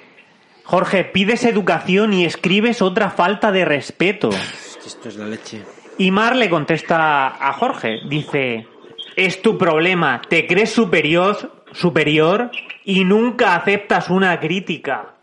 [0.64, 4.28] Jorge, pides educación y escribes otra falta de respeto.
[4.28, 5.62] Es que esto es la leche.
[5.96, 8.68] Y Mar le contesta a Jorge, dice,
[9.16, 12.50] es tu problema, te crees superior, superior
[12.84, 15.14] y nunca aceptas una crítica.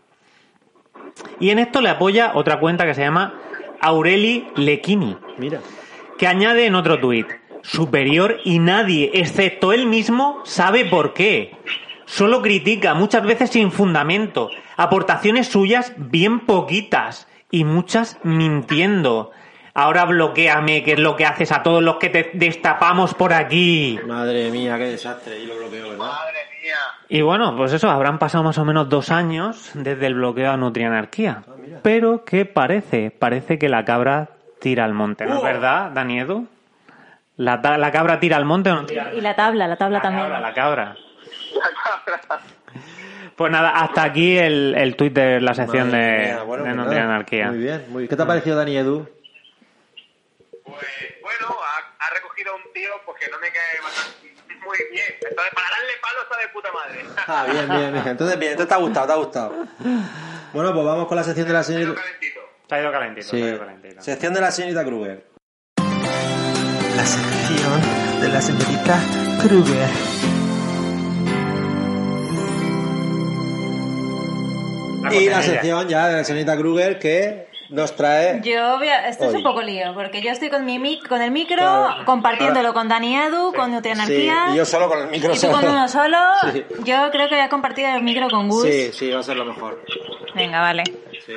[1.40, 3.34] Y en esto le apoya otra cuenta que se llama
[3.80, 5.60] Aureli Lequini, Mira.
[6.18, 7.26] que añade en otro tuit,
[7.62, 11.56] superior y nadie, excepto él mismo, sabe por qué.
[12.04, 19.32] Solo critica, muchas veces sin fundamento, aportaciones suyas bien poquitas y muchas mintiendo.
[19.78, 23.98] Ahora bloqueame, que es lo que haces a todos los que te destapamos por aquí.
[24.06, 25.38] Madre mía, qué desastre.
[25.38, 25.98] Y lo bloqueo, ¿verdad?
[25.98, 26.74] Madre mía.
[27.10, 30.56] Y bueno, pues eso, habrán pasado más o menos dos años desde el bloqueo a
[30.56, 31.42] Nutrianarquía.
[31.82, 33.10] Pero, ¿qué parece?
[33.10, 36.44] Parece que la cabra tira al monte, ¿no es verdad, Daniedo?
[37.36, 39.12] ¿La, ta- ¿La cabra tira al monte o no tira?
[39.14, 40.24] Y la tabla, la tabla La también.
[40.24, 40.96] cabra, la cabra.
[43.36, 46.74] Pues nada, hasta aquí el, el tuit de la sección Madre de, mía, bueno, de
[46.74, 47.48] pues No Anarquía.
[47.48, 48.08] Muy bien, muy bien.
[48.08, 49.06] ¿Qué te ha parecido Dani Edu?
[50.64, 50.82] Pues
[51.22, 55.06] bueno, ha, ha recogido a un tío pues que no me cae bastante- muy bien.
[55.22, 57.04] Entonces, para darle palo está de puta madre.
[57.28, 58.08] Ah, bien, bien, bien.
[58.08, 59.66] Entonces, bien, entonces te ha gustado, te ha gustado.
[60.52, 61.94] Bueno, pues vamos con la sección de la señorita.
[62.00, 62.40] calentito.
[62.68, 63.38] Se ha ido calentito, Sí.
[63.38, 64.02] se ha ido calentito.
[64.02, 65.26] Sección de la señorita Kruger.
[66.96, 69.00] La sección de la señorita
[69.42, 69.88] Kruger.
[75.02, 78.40] La Y la sección ya de la señorita Kruger que nos trae.
[78.42, 81.20] Yo voy a- esto es un poco lío, porque yo estoy con mi mic, con
[81.22, 82.04] el micro, Claro.
[82.04, 84.46] compartiéndolo con Dani Edu, con Sí, Nutrianarquía.
[84.52, 85.72] y yo solo con el micro y tú con solo.
[85.72, 86.18] uno solo.
[86.52, 86.64] Sí.
[86.84, 88.62] Yo creo que voy a compartir el micro con Gus.
[88.64, 89.82] Sí, sí, va a ser lo mejor.
[90.34, 90.84] Venga, vale.
[91.24, 91.32] Sí.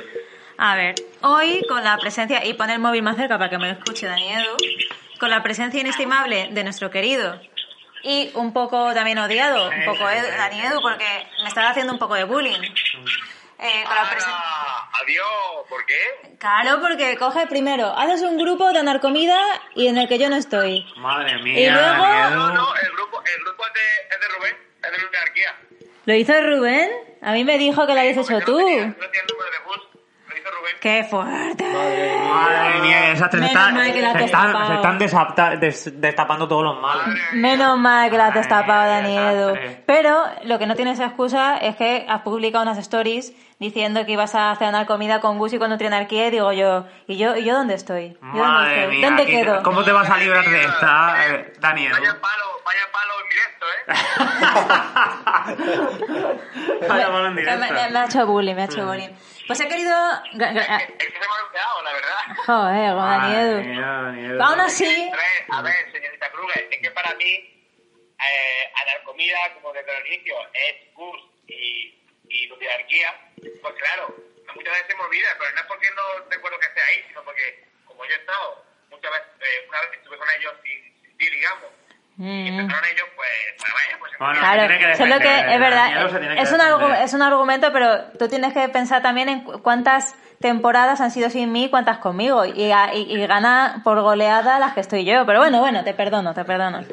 [0.58, 3.70] A ver, hoy con la presencia, y pon el móvil más cerca para que me
[3.70, 4.56] escuche Dani Edu,
[5.18, 7.40] con la presencia inestimable de nuestro querido
[8.02, 11.04] y un poco también odiado, un poco Dani Edu, porque
[11.42, 12.60] me estaba haciendo un poco de bullying.
[13.62, 14.02] Eh, con la.
[14.26, 15.26] Ah, adiós,
[15.68, 16.36] ¿por qué?
[16.38, 19.38] Claro, porque coge primero, haces un grupo de andar comida
[19.74, 20.86] y en el que yo no estoy.
[20.96, 21.60] Madre mía.
[21.60, 22.30] Y luego-.
[22.36, 25.56] No, no, el grupo, el grupo es, de, es de Rubén, es de la anarquía.
[26.06, 26.90] ¿Lo hizo Rubén?
[27.22, 28.52] A mí me dijo que lo habías hecho tú.
[28.58, 29.76] No tiene el número de bus,
[30.28, 30.76] lo hizo Rubén.
[30.80, 30.80] fuerte.
[30.80, 31.64] ¡Qué fuerte!
[32.30, 33.40] Madre mía, qué desastre.
[33.40, 34.68] Se, Menos está- mal que la has se están, destapado.
[34.68, 37.04] se están desapta- des- destapando todos los males.
[37.32, 39.54] Menos mal que la has destapado, Dani Edu.
[39.84, 44.34] Pero lo que no tienes excusa es que has publicado unas stories diciendo que ibas
[44.34, 47.54] a cenar comida con Gus y con Nutrianarquía y digo yo, ¿y yo, ¿y yo
[47.54, 48.16] dónde estoy?
[48.34, 48.96] ¿Yo dónde estoy?
[48.96, 49.62] mía, ¿Dónde ¿qué- quedo?
[49.62, 51.92] ¿cómo te vas a librar de esta, eh, Daniel?
[51.92, 53.84] Vaya palo, vaya palo en directo, ¿eh?
[56.88, 57.60] Vaya malo en Me, directo.
[57.74, 59.10] me- me ha hecho bullying, me ha hecho bullying.
[59.46, 59.94] Pues he querido...
[60.24, 60.54] Es que se me
[61.26, 62.18] ha olvidado, la verdad.
[62.46, 63.62] Joder, con Dani Madre Edu.
[63.68, 64.42] mía, Dani Edu.
[64.42, 64.84] Aún así...
[65.12, 70.06] A ver, a ver, señorita Kruger, es que para mí, eh, anarcomida, como desde el
[70.06, 71.99] inicio, es Gus y,
[72.30, 73.10] y nutriarquía,
[73.62, 74.14] pues claro,
[74.54, 77.22] muchas veces se me olvida, pero no es porque no recuerdo que esté ahí, sino
[77.24, 81.18] porque, como yo he estado, muchas veces, eh, una vez estuve con ellos sin, sin
[81.18, 81.64] ti, digamos,
[82.18, 82.58] y Mm.
[82.60, 83.28] empezaron ellos, pues,
[83.58, 84.12] pues vaya, pues...
[84.18, 85.86] Bueno, Claro, lo que es verdad.
[86.38, 91.00] Es un, es un argumento, pero tú tienes que pensar también en cu- cuántas temporadas
[91.00, 92.44] han sido sin mí y cuántas conmigo.
[92.44, 95.24] Y, a- y- y gana por goleada las que estoy yo.
[95.24, 96.84] Pero bueno, bueno, te perdono, te perdono.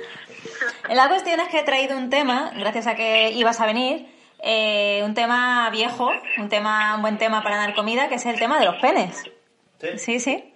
[0.89, 4.07] La cuestión es que he traído un tema, gracias a que ibas a venir,
[4.39, 8.37] eh, un tema viejo, un tema, un buen tema para dar comida, que es el
[8.37, 9.23] tema de los penes.
[9.79, 9.87] ¿Sí?
[9.97, 10.53] Sí, sí.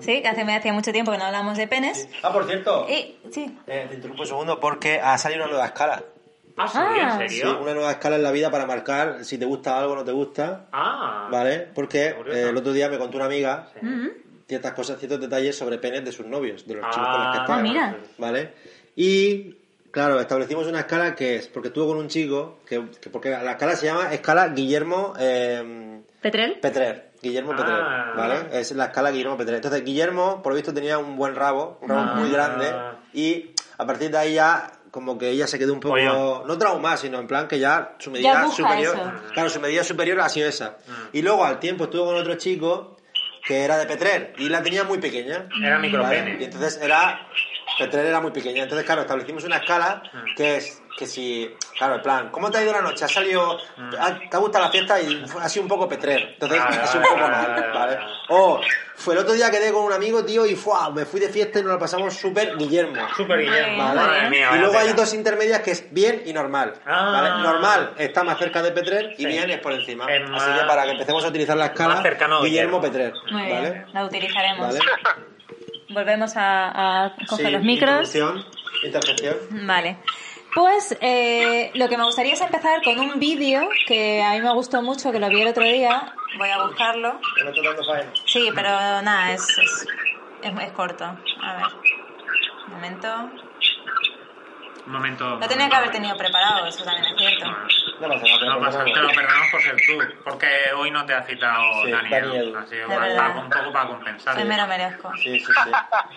[0.00, 2.08] Sí, que hace, me hacía mucho tiempo que no hablamos de penes.
[2.22, 2.86] Ah, por cierto.
[2.88, 3.54] Y, sí.
[3.66, 6.02] Eh, te interrumpo un segundo porque ha salido una nueva escala.
[6.56, 6.78] Ah, ¿sí?
[6.80, 7.18] Ah.
[7.22, 7.60] ¿En Sí, serio?
[7.60, 10.12] una nueva escala en la vida para marcar si te gusta algo o no te
[10.12, 10.66] gusta.
[10.72, 11.28] Ah.
[11.30, 11.58] ¿Vale?
[11.74, 14.06] Porque eh, el otro día me contó una amiga Mm.
[14.48, 17.32] ciertas cosas, ciertos detalles sobre penes de sus novios, de los Ah, chicos con los
[17.36, 17.54] que está.
[17.54, 17.96] Ah, mira.
[18.18, 18.54] ¿Vale?
[18.96, 19.54] Y,
[19.90, 23.52] claro, establecimos una escala que es, porque estuvo con un chico, que, que- porque la
[23.52, 26.58] escala se llama escala Guillermo eh, ¿Petrel?
[26.60, 27.10] Petrer.
[27.22, 27.56] Guillermo Ah.
[27.56, 28.60] Petrer, ¿vale?
[28.60, 29.56] Es la escala Guillermo Petrer.
[29.56, 32.14] Entonces, Guillermo, por lo visto, tenía un buen rabo, un rabo Ah.
[32.14, 32.72] muy grande,
[33.12, 36.46] y a partir de ahí ya, como que ella se quedó un poco, Pollón.
[36.46, 39.12] no traumada, sino en plan que ya su medida Ya superior, eso.
[39.34, 40.78] claro, su medida superior ha sido esa.
[41.12, 42.96] Y luego, al tiempo, estuvo con otro chico
[43.46, 45.46] que era de Petrer, y la tenía muy pequeña.
[45.62, 45.88] Era ¿vale?
[45.88, 46.36] micropene.
[46.40, 47.26] Y entonces era,
[47.84, 48.62] Petrer era muy pequeña.
[48.64, 50.02] Entonces, claro, establecimos una escala
[50.36, 53.04] que es que si, claro, en plan, ¿cómo te ha ido la noche?
[53.06, 53.56] ¿Has salido,
[53.98, 56.30] ha- te ha gustado la fiesta y ha sido un poco Petrer?
[56.34, 57.98] Entonces, ha sido un poco mal, vale.
[58.28, 58.60] O
[58.96, 60.90] fue el otro día quedé con un amigo, tío, y ¡fua!
[60.90, 63.00] me fui de fiesta y nos lo pasamos súper Guillermo.
[63.16, 63.82] Súper Guillermo.
[63.82, 64.00] Vale.
[64.00, 66.74] Madre mía, y luego hay dos intermedias que es bien y normal.
[66.84, 67.10] Ah.
[67.12, 67.42] ¿vale?
[67.42, 69.26] Normal está más cerca de Petrer y Sí.
[69.26, 70.04] bien es por encima.
[70.12, 72.80] Es Así que para que empecemos a utilizar la escala, Guillermo Guillermo.
[72.82, 73.14] Petrer.
[73.32, 73.70] Muy ¿vale?
[73.70, 74.66] bien, la utilizaremos.
[74.66, 74.80] ¿Vale?
[75.90, 78.14] Volvemos a, a coger Sí, los micros.
[78.14, 78.44] introducción,
[78.84, 79.36] interjección.
[79.66, 79.98] Vale.
[80.54, 84.52] Pues eh, lo que me gustaría es empezar con un vídeo que a mí me
[84.52, 86.12] gustó mucho, que lo vi el otro día.
[86.38, 87.20] Voy a buscarlo.
[88.26, 88.68] Sí, pero
[89.02, 89.86] nada, es, es,
[90.42, 91.04] es, es corto.
[91.04, 91.66] A ver.
[92.66, 93.30] Un momento.
[94.90, 95.38] Un momento.
[95.38, 97.46] Lo tenía que haber tenido preparado, eso también es cierto.
[98.00, 98.54] No pasa nada.
[98.54, 101.92] No pasa, te lo perdonamos por ser tú, porque hoy no te ha citado Sí,
[101.92, 102.10] Daniel.
[102.28, 102.56] Daniel.
[102.56, 104.36] Así que bueno, un poco para compensar.
[104.36, 105.12] Hoy me lo merezco.
[105.14, 105.52] Sí, sí, sí.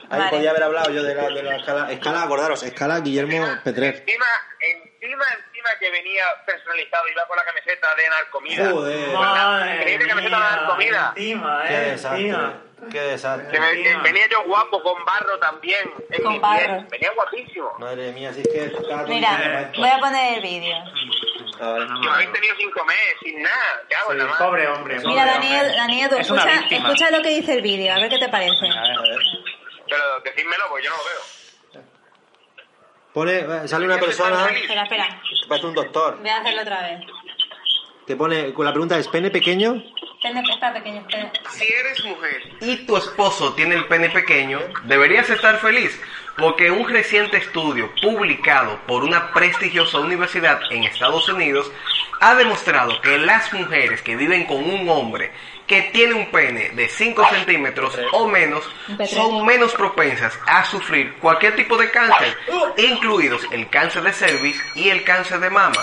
[0.09, 0.29] Ahí Vale.
[0.31, 1.91] podía haber hablado yo de la, de la escala.
[1.91, 4.03] Escala, acordaros, escala Guillermo Petrer.
[4.07, 4.25] Encima,
[4.59, 8.71] encima, encima que venía personalizado, iba con la camiseta de Narcomida.
[8.71, 9.13] Joder.
[9.13, 11.13] Madre Venía de camiseta de mía, comida.
[11.15, 12.72] Encima, Qué eh, desastre.
[12.91, 13.49] Qué desastre.
[13.51, 15.91] Que me- que venía yo guapo, con barro también.
[16.09, 16.59] en Con mi barro.
[16.65, 16.87] piel.
[16.91, 17.71] Venía guapísimo.
[17.79, 18.71] Madre mía, si es que
[19.07, 20.75] Mira, voy a poner el vídeo.
[21.57, 23.81] Que me habéis tenido sin comer, sin nada.
[23.89, 24.11] ¿Qué hago?
[24.11, 24.99] Sí, nada pobre hombre.
[24.99, 25.75] Mira, Daniel, hombre.
[25.77, 28.67] Daniel, Es escucha, escucha lo que dice el vídeo, a ver qué te parece.
[28.67, 28.97] A ver.
[28.97, 29.19] A ver.
[29.87, 31.83] Pero decídmelo, pues yo no lo veo.
[33.13, 35.21] Pone, sale una persona Espera, espera.
[35.47, 37.01] parece un doctor Voy a hacerlo otra vez.
[38.07, 39.75] que pone, con la pregunta es pene pequeño.
[41.49, 45.99] Si eres mujer y tu esposo tiene el pene pequeño, deberías estar feliz,
[46.37, 51.69] porque un reciente estudio publicado por una prestigiosa universidad en Estados Unidos
[52.23, 55.31] ha demostrado que las mujeres que viven con un hombre
[55.67, 58.63] que tiene un pene de 5 centímetros o menos
[59.07, 62.37] son menos propensas a sufrir cualquier tipo de cáncer,
[62.77, 65.81] incluidos el cáncer de cervix y el cáncer de mama.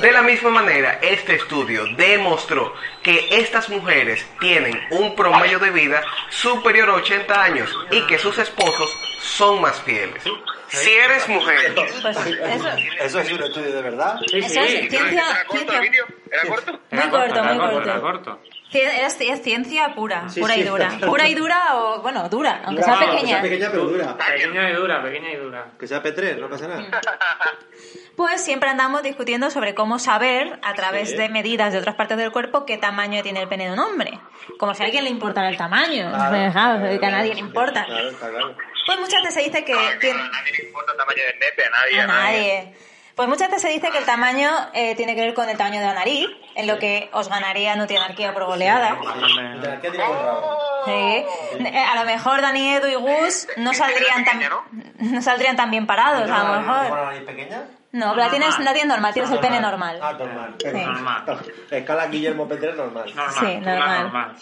[0.00, 6.02] De la misma manera, este estudio demostró que estas mujeres tienen un promedio de vida
[6.30, 8.90] superior a 80 años y que sus esposos
[9.20, 10.22] son más fieles.
[10.72, 12.68] Si eres mujer Pues eso,
[13.00, 14.16] Eso es un estudio de verdad.
[14.26, 14.58] Sí, Eso sí.
[14.60, 16.04] es ¿Era ciencia, corto el vídeo?
[16.30, 16.72] ¿Era corto?
[16.72, 17.90] Muy Era corto, era muy corto.
[17.90, 18.40] era corto.
[18.72, 20.68] Es, es ciencia pura, Sí, pura y sí.
[20.68, 20.90] dura.
[21.04, 23.28] Pura y dura o, bueno, dura, aunque Dura, sea que pequeña.
[23.34, 24.16] sea pequeña pero dura.
[24.16, 25.66] Pequeña y dura, pequeña y dura.
[25.78, 26.82] Que sea Petrer, no pasa nada.
[28.16, 31.16] Pues siempre andamos discutiendo sobre cómo saber, a través Sí.
[31.16, 34.20] de medidas de otras partes del cuerpo, qué tamaño tiene el pene de un hombre.
[34.58, 36.10] Como si a alguien le importara el tamaño.
[36.10, 36.52] Claro.
[36.52, 37.84] Claro, que a nadie le importa.
[37.86, 38.54] Claro, está claro.
[38.86, 40.20] Pues muchas veces se dice que tiene...
[40.20, 42.00] A nadie le importa el tamaño del nepe, a nadie.
[42.00, 42.74] A nadie.
[43.14, 45.80] Pues muchas veces se dice que el tamaño eh, tiene que ver con el tamaño
[45.80, 48.96] de la nariz, en lo que os ganaría Nutrianarquía por goleada.
[50.86, 50.90] Sí.
[50.90, 54.40] Eh, A lo mejor Dani, Edu y Gus no saldrían tan,
[54.98, 57.14] no saldrían tan bien parados, a lo ¿Con mejor.
[57.92, 59.98] No, pero la tienes, la tienes normal, tienes el pene normal.
[60.02, 60.54] Ah, normal.
[60.58, 60.66] Sí.
[60.72, 61.24] Normal.
[61.70, 63.12] Escala Guillermo Petre normal.
[63.14, 63.34] Normal.
[63.38, 64.02] Sí, normal.
[64.04, 64.36] normal.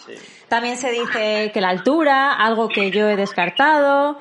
[0.47, 4.17] También se dice que la altura, algo que yo he descartado.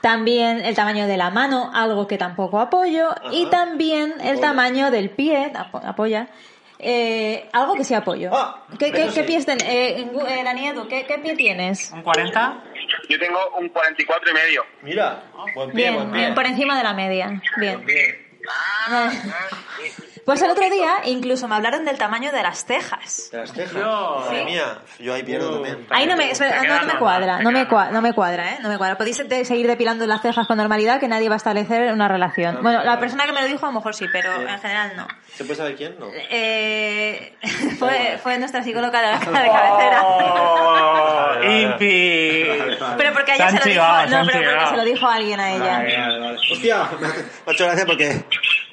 [0.00, 3.10] También el tamaño de la mano, algo que tampoco apoyo.
[3.30, 6.26] Y también el tamaño del pie, apo- apoya,
[6.80, 8.30] eh, algo que sí apoyo.
[8.34, 9.22] Ah, ¿Qué, qué, qué sí.
[9.22, 11.92] pies ten- eh, eh, Dani Edu, ¿qué, qué pie tienes?
[11.92, 12.64] ¿Un 40?
[13.08, 14.64] Yo tengo un 44 y medio.
[14.82, 15.22] Mira,
[15.54, 16.20] buen pie, Bien, buen pie.
[16.20, 17.40] bien, por encima de la media.
[17.58, 17.84] Bien.
[18.48, 19.12] Ah,
[20.24, 23.28] Pues el otro día incluso me hablaron del tamaño de las cejas.
[23.32, 23.72] De las cejas.
[23.74, 25.86] Yo- Madre mía, yo ahí pierdo también.
[25.90, 28.50] Ahí no me, espera, no, no me cuadra, no me, queda cua- no me cuadra,
[28.52, 28.58] ¿eh?
[28.62, 28.96] No me cuadra.
[28.96, 32.58] Podéis de- seguir depilando las cejas con normalidad que nadie va a establecer una relación.
[32.62, 35.08] Bueno, la persona que me lo dijo a lo mejor sí, pero en general no.
[35.34, 35.98] ¿Se puede saber quién?
[35.98, 36.06] No.
[36.30, 37.36] Eh,
[37.78, 40.02] fue, fue nuestra psicóloga de, de cabecera.
[40.04, 41.32] ¡Oh!
[41.42, 42.44] ¡Impi!
[42.96, 45.52] Pero porque a ella Se lo dijo, no, pero porque se lo dijo alguien a
[45.52, 45.78] ella.
[45.78, 46.38] Vale, vale, vale.
[46.52, 48.24] Hostia, me ha hecho gracia porque...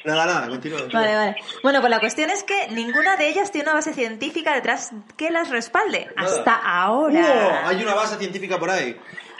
[0.05, 0.81] Nada, nada, continúa.
[0.91, 1.35] Vale, vale.
[1.63, 5.31] Bueno, pues la cuestión es que ninguna de ellas tiene una base científica detrás que
[5.31, 6.07] las respalde.
[6.15, 7.63] Hasta ahora.
[7.63, 7.67] ¡Uh!
[7.67, 8.99] Hay una base científica por ahí.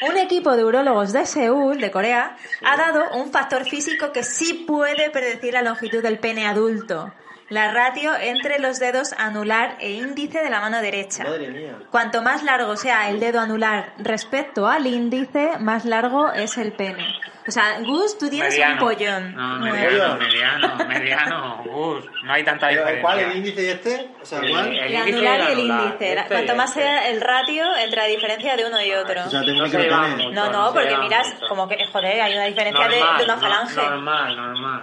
[0.09, 4.65] Un equipo de urólogos de Seúl, de Corea, ha dado un factor físico que sí
[4.65, 7.11] puede predecir la longitud del pene adulto.
[7.49, 11.23] La ratio entre los dedos anular e índice de la mano derecha.
[11.23, 11.79] Madre mía.
[11.89, 17.05] Cuanto más largo sea el dedo anular respecto al índice, más largo es el pene.
[17.49, 18.73] O sea, Gus, tú tienes Mediano.
[18.73, 19.35] un pollón.
[19.35, 21.63] No, mediano, mediano, mediano.
[21.65, 23.01] Gus, no hay tanta Pero, diferencia.
[23.01, 23.19] ¿Cuál?
[23.19, 24.09] ¿El índice y este?
[24.21, 24.67] O sea, ¿cuál?
[24.67, 25.83] El El índice anular y el anular.
[25.87, 26.13] índice.
[26.13, 26.81] Este Cuanto más este.
[26.83, 29.21] sea el ratio entre la diferencia de uno y otro.
[29.25, 31.47] O sea, tengo No que mucho, No, no, porque miras mucho.
[31.49, 33.75] como que, joder, hay una diferencia de, Normal, de una no- falange.
[33.75, 34.81] Normal, normal.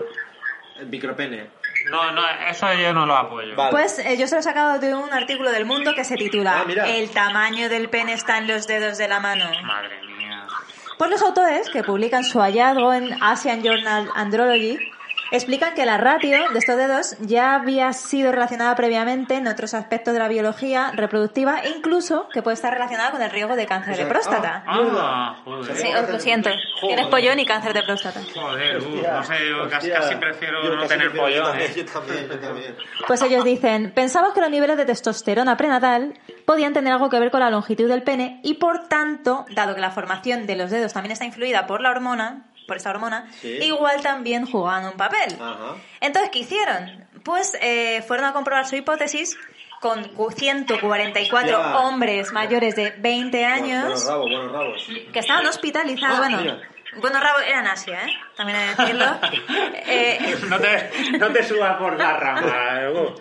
[0.81, 1.51] El micropene.
[1.89, 3.55] No, no, eso yo no lo apoyo.
[3.55, 3.71] Vale.
[3.71, 6.65] Pues eh, yo se lo he sacado de un artículo del Mundo que se titula
[6.67, 6.89] Ah.
[6.89, 9.45] El tamaño del pene está en los dedos de la mano.
[9.63, 10.16] Madre mía.
[10.99, 14.79] Pues los autores, que publican su hallazgo en Asian Journal Andrology,
[15.31, 20.15] explican que la ratio de estos dedos ya había sido relacionada previamente en otros aspectos
[20.15, 24.03] de la biología reproductiva incluso que puede estar relacionada con el riesgo de cáncer de
[24.03, 24.65] sea, próstata.
[24.67, 25.77] Ah, joder.
[25.77, 26.51] Sí, os lo siento.
[26.81, 28.21] Tienes pollón y cáncer de próstata.
[28.35, 31.59] Joder, uh, no sé, yo casi, prefiero Yo no casi tener prefiero- yo pollón.
[31.59, 31.75] también, eh.
[31.77, 32.77] Yo también, yo también.
[33.07, 36.15] Pues ellos dicen, pensamos que los niveles de testosterona prenatal
[36.45, 39.81] podían tener algo que ver con la longitud del pene y por tanto, dado que
[39.81, 43.59] la formación de los dedos también está influida por la hormona, por esta hormona, Sí.
[43.63, 45.35] igual también jugaban un papel.
[45.41, 45.77] Ajá.
[46.01, 47.07] Entonces, ¿qué hicieron?
[47.25, 49.37] Pues eh, fueron a comprobar su hipótesis
[49.81, 51.79] con cu- 144 Ya.
[51.79, 54.89] hombres mayores de 20 años Buenos rabos, buenos rabos.
[55.13, 56.17] que estaban hospitalizados.
[56.17, 56.61] Ah, bueno, mira.
[57.01, 58.13] bueno, Rabo era en Asia, ¿eh?
[58.37, 59.07] También hay que decirlo.
[59.89, 62.43] Eh, No te, no te subas por la rama.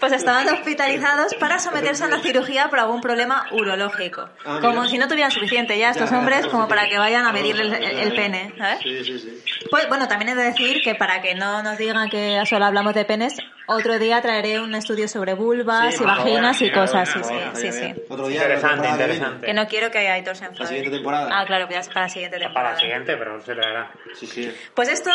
[0.00, 4.28] Pues estaban hospitalizados para someterse a una cirugía por algún problema urológico.
[4.44, 7.32] Ah, como si no tuvieran suficiente ya estos Ya, hombres como para que vayan a
[7.32, 8.14] medirle el, ya.
[8.16, 8.78] pene, ¿sabes?
[8.82, 9.42] Sí, sí, sí.
[9.70, 12.94] Pues bueno, también he de decir que para que no nos digan que solo hablamos
[12.94, 13.36] de penes,
[13.68, 17.20] otro día traeré un estudio sobre vulvas Sí, y vaginas y cosas, sí,
[17.54, 17.94] sí, sí.
[18.08, 18.42] Otro día.
[18.42, 19.46] Interesante, interesante.
[19.46, 20.60] Que no quiero que Aitor se enfade.
[20.62, 21.28] La siguiente temporada.
[21.32, 22.54] Ah, claro, ya es para la siguiente temporada.
[22.64, 23.90] Para la siguiente, pero se le dará.
[24.18, 24.52] Sí, sí.
[24.74, 25.12] Pues estos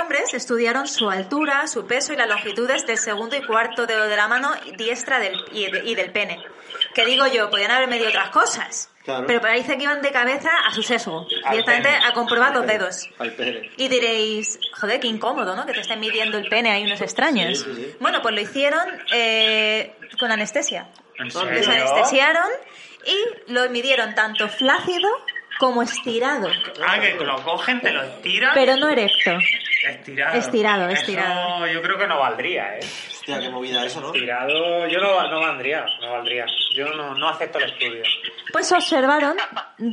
[0.00, 4.16] hombres estudiaron su altura, su peso y las longitudes del segundo y cuarto dedo de
[4.16, 6.42] la mano diestra del, y, de- y del pene.
[6.94, 8.90] Que digo yo, podían haber medido otras cosas.
[9.06, 9.24] Claro.
[9.26, 12.04] Pero parece que iban de cabeza a su sesgo, Al directamente pene.
[12.04, 13.08] a comprobar los dedos.
[13.18, 13.70] Al pene.
[13.78, 15.64] Y diréis, joder, qué incómodo, ¿no?
[15.64, 17.60] Que te estén midiendo el pene ahí unos extraños.
[17.60, 17.96] Sí, sí, sí.
[18.00, 18.82] Bueno, pues lo hicieron
[19.14, 20.88] eh, con anestesia.
[21.18, 21.70] ¿En Les serio?
[21.70, 22.48] anestesiaron
[23.06, 25.08] y lo midieron tanto flácido
[25.58, 26.48] como estirado.
[26.86, 28.50] Ah, que lo cogen, te lo estiran.
[28.54, 29.32] Pero no erecto.
[29.88, 30.36] Estirado.
[30.36, 31.66] Estirado, Eso estirado.
[31.68, 32.80] yo creo que no valdría, ¿eh?
[32.80, 34.08] Hostia, qué movida eso, ¿no?
[34.08, 36.46] Estirado, yo no, no valdría, no valdría.
[36.74, 38.02] Yo no, no acepto el estudio.
[38.52, 39.36] Pues observaron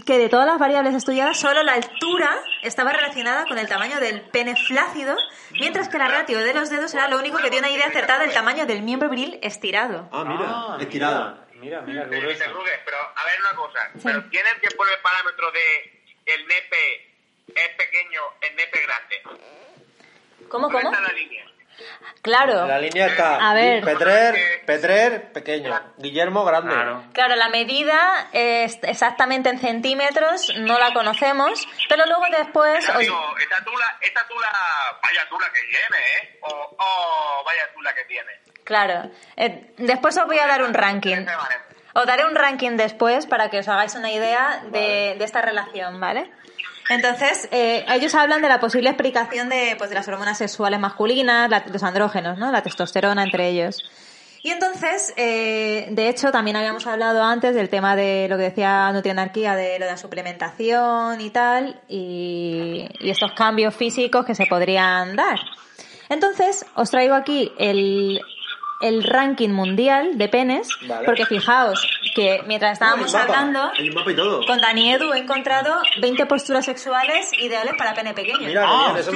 [0.06, 2.30] que de todas las variables estudiadas, solo la altura
[2.62, 5.16] estaba relacionada con el tamaño del pene flácido,
[5.60, 8.20] mientras que la ratio de los dedos era lo único que dio una idea acertada
[8.20, 10.10] del tamaño del miembro viril estirado.
[10.12, 11.30] Ah, mira, Ah, estirado.
[11.32, 12.54] Mira, mira, Eh, grueso.
[12.54, 13.90] Rugues, pero a ver una cosa.
[14.04, 17.14] Pero ¿quién es el que pone el parámetro de el nepe
[17.56, 19.22] es pequeño, el nepe grande?
[20.50, 20.94] ¿Cómo, ¿Dónde cómo?
[20.94, 21.46] está la línea?
[22.22, 22.68] Claro.
[22.68, 23.50] La línea está.
[23.50, 23.84] A ver.
[23.84, 25.94] Petrer, Petrer, pequeño.
[25.98, 26.72] Guillermo, grande.
[26.74, 27.04] Claro.
[27.14, 32.88] Claro, la medida es exactamente en centímetros, no la conocemos, pero luego después...
[32.90, 34.48] Os- digo, esta tula, esta tula,
[35.04, 36.38] vaya tula que tiene, ¿eh?
[36.42, 38.32] O, oh, vaya tula que tiene.
[38.64, 39.10] Claro.
[39.36, 41.26] Eh, después os voy a dar un ranking.
[41.96, 46.00] Os daré un ranking después para que os hagáis una idea de, de esta relación,
[46.00, 46.32] ¿vale?
[46.90, 51.50] Entonces, eh, ellos hablan de la posible explicación de, pues, de las hormonas sexuales masculinas,
[51.50, 52.52] la- los andrógenos, ¿no?
[52.52, 53.82] La testosterona entre ellos.
[54.42, 58.92] Y entonces, eh, de hecho, también habíamos hablado antes del tema de lo que decía
[58.92, 64.46] Nutrianarquía, de lo de la suplementación y tal, y, y estos cambios físicos que se
[64.48, 65.40] podrían dar.
[66.10, 68.20] Entonces, os traigo aquí el,
[68.84, 71.06] el ranking mundial de penes, Vale.
[71.06, 73.72] porque fijaos que mientras estábamos mapa, hablando,
[74.46, 78.40] con Dani Edu he encontrado 20 posturas sexuales ideales para pene pequeño.
[78.48, 79.12] Mira, Ah, bien, eso.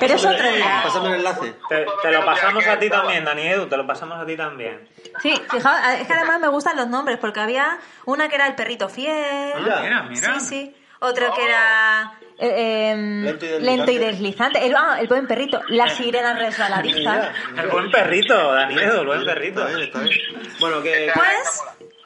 [0.00, 0.80] Pero es otro día.
[0.82, 1.54] Pásame el enlace.
[1.68, 4.88] Te, te lo pasamos a ti también, Dani Edu, te lo pasamos a ti también.
[5.22, 8.54] Sí, fijaos, es que además me gustan los nombres, porque había una que era el
[8.54, 9.52] perrito fiel.
[9.60, 9.80] Mira.
[9.82, 10.40] Mira, mira.
[10.40, 10.76] Sí, sí.
[11.00, 13.60] Otro que era eh, em, Lento y deslizante.
[13.60, 14.66] lento y deslizante.
[14.66, 15.60] El, ah, el buen perrito.
[15.68, 17.32] La sirena resbaladiza.
[17.56, 19.66] El buen perrito, Dani Edu, el buen perrito.
[19.66, 20.20] Está bien, está bien.
[20.60, 21.10] Bueno, que...
[21.14, 21.62] Pues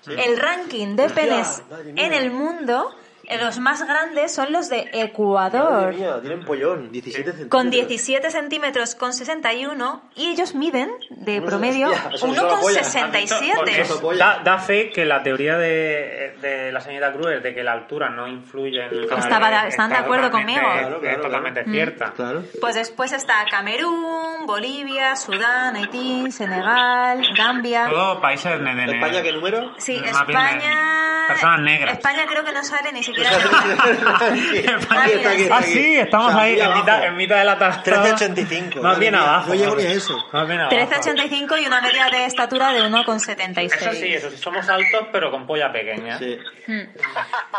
[0.06, 1.62] el ranking de penes
[1.96, 5.70] en el mundo, eh, los más grandes son los de Ecuador.
[5.72, 7.48] Madre mía, tienen pollón, 17 centímetros.
[7.60, 12.54] Con 17 centímetros con 61 y ellos miden de promedio hostia, eso no se lo
[12.56, 12.80] apoya.
[12.82, 13.52] 1,67.
[13.56, 14.18] Porque Eso apoya.
[14.24, 18.10] da, da fe que la teoría de, de la señorita Kruger de que la altura
[18.10, 20.78] no influye en el Estaba de- está están de acuerdo totalmente- conmigo.
[20.80, 21.72] Claro, claro, es totalmente claro.
[21.76, 22.12] cierta.
[22.12, 22.44] Claro.
[22.60, 27.88] Pues después está Camerún, Bolivia, Sudán, Haití, Senegal, Gambia.
[27.88, 29.72] Todo países de, de- ¿España qué número?
[29.78, 31.24] Sí, Más bien de España.
[31.28, 31.92] personas negras.
[31.98, 34.78] España creo que no sale ni siquiera.
[35.50, 37.82] Ah, sí, estamos O sea, ahí en mitad, en mitad de la tabla.
[37.82, 38.80] 13,85.
[38.80, 39.48] Más bien abajo.
[39.48, 40.16] no llego ni a eso.
[40.32, 40.76] Más bien abajo.
[40.76, 43.74] 13,85 y una media de estatura de 1,76.
[43.74, 46.18] Eso sí, eso sí, somos altos pero con polla pequeña.
[46.18, 46.38] Sí.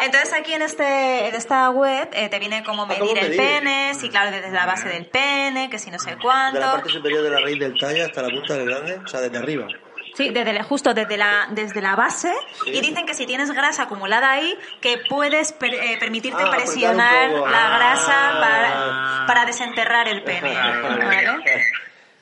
[0.01, 3.93] Entonces aquí en este en esta web eh, te viene cómo ¿cómo medir el pene,
[3.93, 6.59] sí, claro, desde la base del pene, que si no sé De la cuánto.
[6.59, 9.37] parte superior de la raíz del tallo hasta la punta del grande, o sea, desde
[9.37, 9.67] arriba.
[10.15, 12.31] Sí, desde la- justo desde la, desde la base.
[12.67, 16.65] Y dicen que si tienes grasa acumulada ahí, que puedes per- eh, permitirte Ah, apretar
[16.67, 17.77] presionar la Ah.
[17.77, 20.53] grasa para, para desenterrar el pene.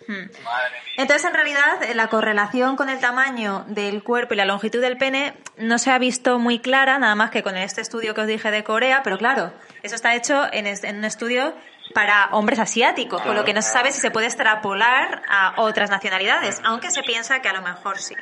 [0.07, 0.77] ¿vale?
[0.97, 4.97] Entonces, en realidad, eh, la correlación con el tamaño del cuerpo y la longitud del
[4.97, 8.27] pene no se ha visto muy clara, nada más que con este estudio que os
[8.27, 11.53] dije de Corea, pero claro, eso está hecho en, es- en un estudio
[11.93, 15.89] para hombres asiáticos, con lo que no se sabe si se puede extrapolar a otras
[15.89, 18.15] nacionalidades, aunque se piensa que a lo mejor sí.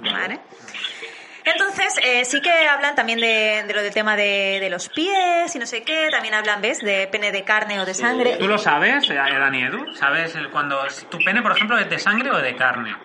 [0.00, 0.40] ¿Vale?
[1.44, 5.54] Entonces, eh, sí que hablan también de, de lo del tema de, de los pies
[5.54, 8.36] y no sé qué, también hablan, ¿ves?, de pene de carne o de sangre.
[8.36, 9.94] ¿Tú lo sabes, eh, Dani Edu?
[9.94, 12.96] ¿Sabes el, cuando tu pene, por ejemplo, es de sangre o de carne?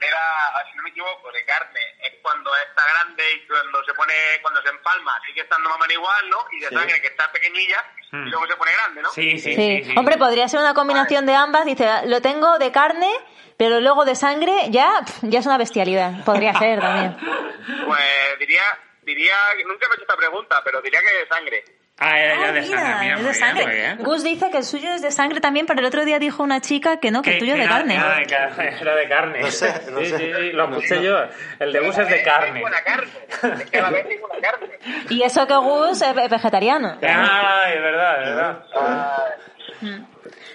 [0.00, 1.80] Era, si no me equivoco, de carne.
[2.02, 5.80] Es cuando está grande y cuando se pone, cuando se empalma, sigue estando más o
[5.80, 6.46] menos igual, ¿no?
[6.52, 6.74] Y de Sí.
[6.74, 8.26] sangre, que está pequeñilla, Hmm.
[8.26, 9.10] y luego se pone grande, ¿no?
[9.10, 9.54] Sí, sí, sí.
[9.54, 9.84] Sí.
[9.84, 9.94] sí.
[9.98, 11.64] Hombre, podría ser una combinación de ambas.
[11.66, 13.10] Dice, lo tengo de carne,
[13.56, 16.24] pero luego de sangre ya, ya es una bestialidad.
[16.24, 17.16] Podría ser también.
[17.86, 18.62] Pues diría,
[19.02, 19.36] diría,
[19.66, 21.64] nunca me he hecho esta pregunta, pero diría que de sangre.
[22.00, 22.94] Ah, era Ah, ya de sangre.
[23.00, 23.74] mira, es de sangre.
[23.74, 23.98] bien.
[23.98, 26.60] Gus dice que el suyo es de sangre también, pero el otro día dijo una
[26.60, 27.94] chica que no, que el tuyo es de carne.
[27.96, 28.76] Era de carne.
[28.80, 29.40] Era de carne.
[29.40, 30.18] No sé, no sí, sé.
[30.18, 31.02] sí, sí, lo sé.
[31.02, 31.16] yo.
[31.58, 32.62] El de Gus es de carne.
[32.84, 33.10] Carne.
[33.62, 34.78] Es que la carne.
[35.10, 36.98] Y eso que Gus es ve- vegetariano.
[37.02, 38.64] Ah, es verdad, es verdad.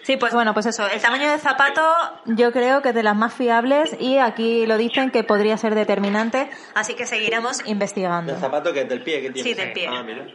[0.04, 0.88] Sí, pues bueno, pues eso.
[0.90, 1.82] El tamaño del zapato
[2.26, 5.76] yo creo que es de las más fiables y aquí lo dicen que podría ser
[5.76, 8.34] determinante, así que seguiremos investigando.
[8.34, 9.22] ¿El zapato que es del pie?
[9.22, 9.50] ¿Qué tiene?
[9.50, 9.88] Sí, del pie.
[9.90, 10.26] Ah, mira.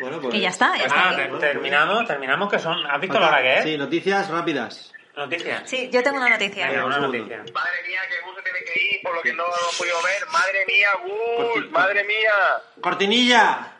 [0.00, 0.34] Bueno, pues...
[0.34, 1.16] Y ya está, ya Pues está.
[1.16, 2.86] te- terminamos, terminamos que son...
[2.86, 3.64] ¿Has visto la hora que es?
[3.64, 4.92] Sí, noticias rápidas.
[5.16, 5.62] Noticias.
[5.68, 6.68] Sí, yo tengo una noticia.
[6.68, 7.38] Venga, una noticia.
[7.52, 9.96] Madre mía, que Gus se tiene que ir, por lo que no lo he podido
[10.02, 10.26] ver.
[10.32, 12.32] Madre mía, Corti- Gus, madre mía.
[12.80, 13.72] ¡Cortinilla!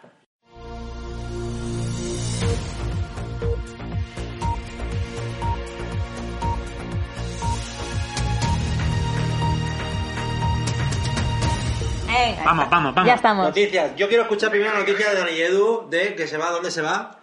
[12.44, 12.76] Vamos, está.
[12.76, 13.06] vamos, vamos.
[13.08, 13.46] Ya estamos.
[13.46, 13.96] Noticias.
[13.96, 16.82] Yo quiero escuchar primero la noticia de Dani Edu de que se va, ¿dónde se
[16.82, 17.18] va?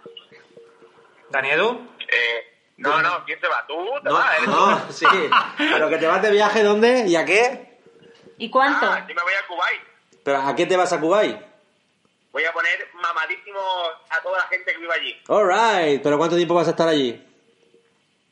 [1.30, 1.88] Dani Edu.
[1.99, 3.66] Eh, no, no, ¿quién se va?
[3.68, 3.76] ¿Tú?
[4.03, 4.32] ¿Te No, vas?
[4.38, 4.51] ¿Eres tú?
[4.51, 5.05] no, sí.
[5.58, 7.05] Pero que te vas de viaje, ¿dónde?
[7.08, 7.80] ¿Y a qué?
[8.38, 8.86] ¿Y cuánto?
[8.89, 9.82] Ah, yo me voy a Kuwait.
[10.24, 11.38] ¿Pero a qué te vas a Kuwait?
[12.32, 13.60] Voy a poner mamadísimo
[14.10, 15.22] a toda la gente que vive allí.
[15.28, 17.24] Alright, ¿pero cuánto tiempo vas a estar allí?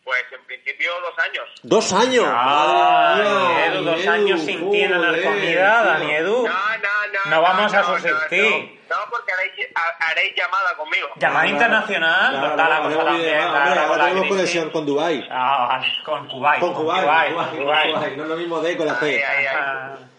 [0.06, 1.46] Pues en principio dos años.
[1.64, 2.26] ¡Dos años!
[2.28, 5.92] Ah, dos años sin ti en la comida, tío.
[5.92, 6.48] Dani Edu.
[6.48, 7.32] No, no, no.
[7.32, 8.80] No vamos a no, subsistir.
[8.88, 11.08] No, no, porque haréis, ha- haréis llamada conmigo.
[11.16, 13.38] Llamada internacional, Claro, está la no, cosa no, también.
[13.40, 15.28] ahora tenemos conexión con Dubai.
[15.32, 16.60] Ah, con Kuwait.
[16.60, 17.94] Con Kuwait, Kuwait, Kuwait, Kuwait.
[17.96, 19.26] Kuwait, No es lo mismo D con la C.
[19.26, 19.56] ay, ay.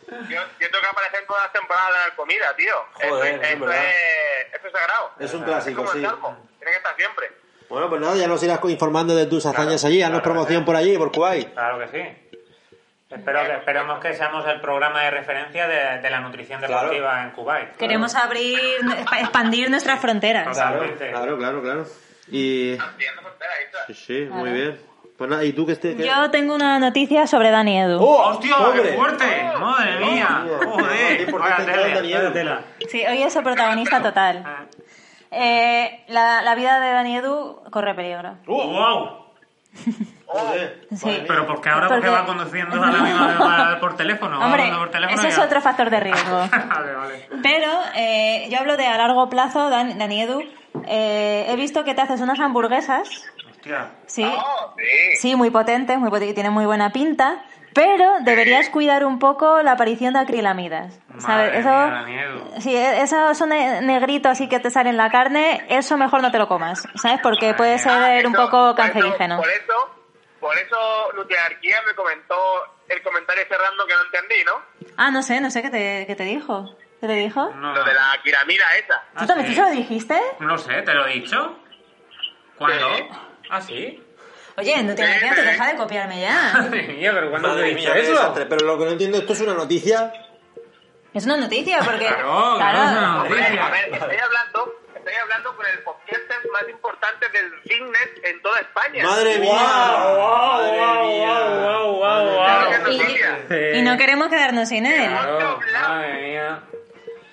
[0.29, 2.75] Yo, yo tengo que aparecer en todas las temporadas de la comida, tío.
[2.95, 5.11] Joder, esto, es esto es, esto es sagrado.
[5.19, 6.07] Es un Es clásico, como el sí.
[6.07, 6.49] salmo.
[6.59, 7.33] Tiene que estar siempre.
[7.69, 10.03] Bueno, pues nada, ya nos irás informando de tus hazañas allí.
[10.03, 11.53] Haznos promoción por allí, por Kuwait.
[11.53, 12.39] claro que sí.
[13.09, 16.75] Espero que, esperemos que seamos el programa de referencia de, de la nutrición Claro.
[16.91, 17.77] deportiva en Kuwait.
[17.77, 20.49] Queremos abrir, expa- expandir nuestras fronteras.
[20.49, 21.87] Claro, claro, claro.
[22.31, 22.77] Y...
[22.79, 23.87] Ampliando fronteras, ahí está.
[23.87, 24.81] Sí, sí, muy bien.
[25.17, 25.97] Pues nada, ¿y tú qué estés?
[25.97, 27.99] Yo tengo una noticia sobre Dani Edu.
[28.03, 29.25] ¡Oh, ¡Hostia, qué fuerte!
[29.59, 30.45] ¡Madre mía!
[31.17, 31.73] Qué importante.
[32.91, 34.45] Sí, hoy es el protagonista total.
[35.31, 35.37] Ah.
[35.39, 38.37] Eh, la, la vida de Dani Edu corre peligro.
[38.47, 39.27] ¡Wow!
[40.27, 40.87] Joder.
[40.95, 41.23] Sí.
[41.27, 44.41] Pero porque ahora Porque- porque va conduciendo a la misma vez por teléfono.
[44.45, 45.45] Hombre, por teléfono ese es ya.
[45.45, 46.37] otro factor de riesgo.
[46.69, 47.29] vale, vale.
[47.43, 50.43] Pero eh, yo hablo de a largo plazo, Dan- Dani Edu.
[50.87, 53.09] Eh, he visto que te haces unas hamburguesas.
[53.51, 53.91] Hostia.
[54.07, 54.25] Sí.
[54.25, 55.17] Oh, sí.
[55.21, 57.43] Sí, muy potentes, muy potentes, tienen muy buena pinta.
[57.77, 60.99] Pero deberías cuidar un poco la aparición de acrilamidas.
[61.19, 61.63] ¿Sabes?
[61.63, 62.61] Madre mía, Dani Edu.
[62.61, 66.23] Sí, e- esos son ne- negritos así que te salen en la carne, eso mejor
[66.23, 67.21] no te lo comas, ¿sabes?
[67.23, 69.37] Porque puede Ah, ser un eso- poco por eso- cancerígeno.
[69.37, 69.75] Por eso,
[70.41, 70.77] por eso
[71.15, 72.35] Nutriarquía me comentó
[72.89, 74.53] el comentario cerrando que no entendí, ¿no?
[74.97, 76.75] Ah, no sé, no sé qué te, qué te dijo.
[77.01, 77.51] ¿Qué te dijo?
[77.57, 79.03] No, Lo de la piramida esa.
[79.15, 79.55] ¿Ah, ¿Tú también sí?
[79.55, 80.19] tú se lo dijiste?
[80.41, 81.59] No sé, ¿te lo he dicho?
[82.57, 82.97] ¿Cuándo?
[82.97, 83.05] Sí.
[83.51, 84.03] ¿Ah, sí?
[84.59, 85.41] Oye, no te Sí, te sí.
[85.43, 86.51] deja de copiarme ya.
[86.55, 88.13] Madre mía, pero ¿cuándo te he dicho eso?
[88.13, 88.47] desastre.
[88.47, 90.13] Pero lo que no entiendo, ¿esto es una noticia?
[91.13, 92.07] Es una noticia, porque.
[92.07, 93.67] Claro, claro, es una noticia.
[93.67, 98.61] a ver, estoy hablando, estoy hablando con el podcaster más importante del fitness en toda
[98.61, 99.05] España.
[99.05, 99.53] ¡Madre mía!
[99.53, 100.73] ¡Madre
[101.07, 101.39] mía!
[102.35, 103.79] Claro que es Y, noticia.
[103.79, 105.09] y no queremos quedarnos sin él.
[105.11, 106.61] Claro, madre mía.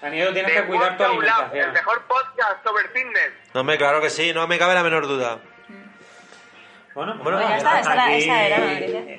[0.01, 1.73] Daniel, tienes que cuidar tu Lab, el alimentación.
[1.73, 3.31] mejor podcast sobre fitness.
[3.53, 5.39] No, hombre, claro que sí, no me cabe la menor duda.
[6.93, 8.23] Bueno, Bueno, ya está, hasta esa era- aquí.
[8.23, 8.57] esa era.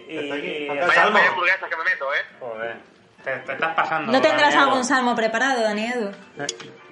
[0.08, 1.14] Y- Vaya, Salmo.
[1.18, 2.18] vaya hamburguesas que me meto, ¿eh?
[2.40, 2.76] Joder,
[3.24, 4.12] te, te estás pasando.
[4.12, 6.10] ¿No tendrás algún salmo preparado, Dani Edu?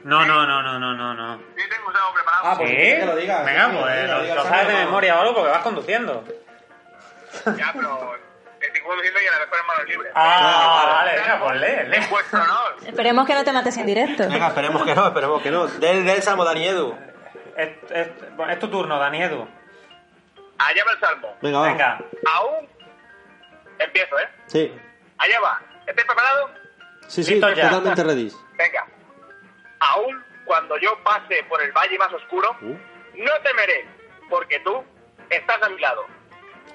[0.05, 1.37] No, no, no, no, no, no, no.
[1.57, 2.43] Sí, tengo algo preparado.
[2.45, 2.77] Ah, pues ¿Sí?
[2.77, 4.79] que lo digas, Venga, pues lo, sabes de Salmo.
[4.87, 6.25] memoria o algo porque vas conduciendo.
[7.57, 8.17] Ya, pero
[8.61, 10.13] estoy conduciendo y a la mejor en manos libres.
[10.17, 11.97] Ah, vale, venga, pues lee, lee.
[12.05, 12.77] En vuestro honor.
[12.87, 14.29] Esperemos que no te mates en directo.
[14.29, 15.67] Venga, esperemos que no, esperemos que no.
[15.69, 16.99] Del, del Salmo Dani Edu.
[17.57, 18.09] Es, es-
[18.49, 19.49] es tu turno, Dani Edu.
[20.59, 21.37] Allá va el salmo.
[21.43, 21.69] Venga, va.
[21.69, 21.99] Venga.
[22.35, 22.69] Aún.
[23.79, 24.29] Empiezo, ¿eh?
[24.47, 24.73] Sí,
[25.19, 25.61] Allá va.
[25.87, 26.51] ¿Estáis preparados?
[27.09, 27.65] sí, sí, Listo ya.
[27.69, 28.33] totalmente ready.
[28.57, 28.87] Venga.
[29.81, 32.77] Aún cuando yo pase por el valle más oscuro, Uh.
[33.17, 33.87] no temeré,
[34.31, 34.85] porque tú
[35.31, 36.05] estás a mi lado.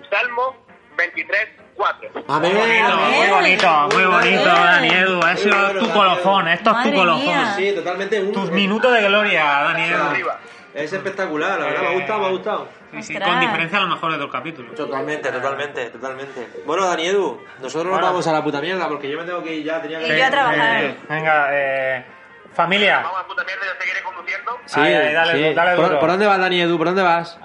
[0.09, 0.55] Salmo
[0.97, 2.09] 23, 4.
[2.28, 2.53] Amén.
[2.53, 3.15] Muy bonito, Amén.
[3.19, 4.63] muy bonito, muy bonito, Amén.
[4.63, 5.19] Dani Edu.
[5.23, 7.25] Ha sido tu colofón, esto es tu Madre colofón.
[7.25, 7.53] mía.
[7.55, 8.21] Sí, totalmente.
[8.21, 10.03] Un, Tus minutos de gloria, Dani Edu.
[10.03, 10.39] Arriba.
[10.73, 12.69] Es espectacular, la verdad, me ha gustado, me ha gustado.
[12.92, 14.74] Sí, sí, con diferencia a lo mejor de dos capítulos.
[14.76, 16.48] Totalmente, totalmente, totalmente.
[16.66, 18.08] Bueno, Dani Edu, nosotros nos Bueno.
[18.08, 20.16] vamos a la puta mierda porque yo me tengo que ir ya, tenía que...
[20.16, 20.84] Y yo a trabajar.
[20.84, 22.06] Eh, venga, eh,
[22.54, 24.58] familia, Vamos a puta mierda, yo seguiré conduciendo.
[24.66, 25.54] Sí, Ahí, ahí, dale, sí.
[25.54, 26.00] dale ¿Por, duro.
[26.00, 26.78] por dónde vas, Dani Edu?
[26.78, 27.40] ¿Por dónde vas?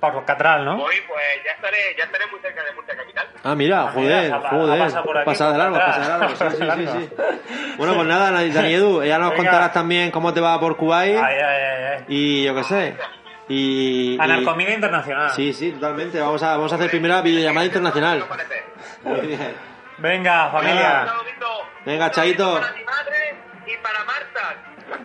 [0.00, 0.78] por Catral, ¿no?
[0.78, 3.28] Voy, pues ya estaré, ya estaré muy cerca de Murcia Capital.
[3.44, 4.78] Ah, mira, Ah, joder, ha joder.
[4.80, 6.76] pasado por aquí, Pasada de por largo, pasada de largo.
[6.76, 7.14] Sí, sí, sí, sí.
[7.78, 9.42] Bueno, pues nada, Dani Edu, ya nos Venga.
[9.44, 11.62] contarás también cómo te va por Kuwait ay, ay,
[11.98, 12.04] ay.
[12.08, 12.96] y yo qué sé.
[13.48, 14.14] Y...
[14.14, 15.30] y- Anarcomida internacional.
[15.30, 16.20] Sí, sí, totalmente.
[16.20, 18.24] Vamos a, vamos a hacer primera videollamada internacional.
[19.98, 21.06] Venga, familia.
[21.84, 22.54] Venga, Chaito.
[22.60, 23.34] Para mi madre
[23.66, 24.54] y para Marta.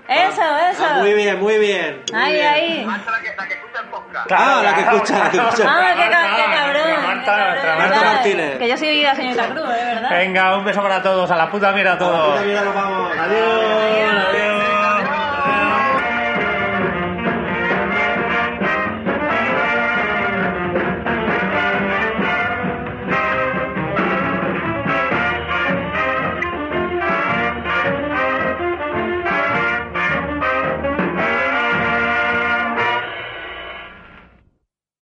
[0.08, 0.86] Eso, eso.
[0.86, 2.04] Ah, muy bien, muy bien.
[2.12, 2.48] muy Ahí, bien.
[2.48, 2.86] ahí.
[2.86, 4.32] Marta la que, la que escucha el podcast.
[4.32, 5.64] Ah, la que escucha, la que escucha.
[5.68, 7.04] Ah, qué, cabrón.
[7.04, 8.14] Marta, qué nuestra cabrón, Marta ¿verdad?
[8.14, 8.58] Martínez.
[8.60, 9.86] Que yo soy la señorita Cruz, ¿eh?
[9.96, 10.10] ¿verdad?
[10.10, 11.32] Venga, un beso para todos.
[11.32, 12.30] A la puta mierda a A la todos.
[12.32, 13.12] puta mierda nos vamos.
[13.18, 14.26] Adiós.
[14.30, 14.67] Adiós.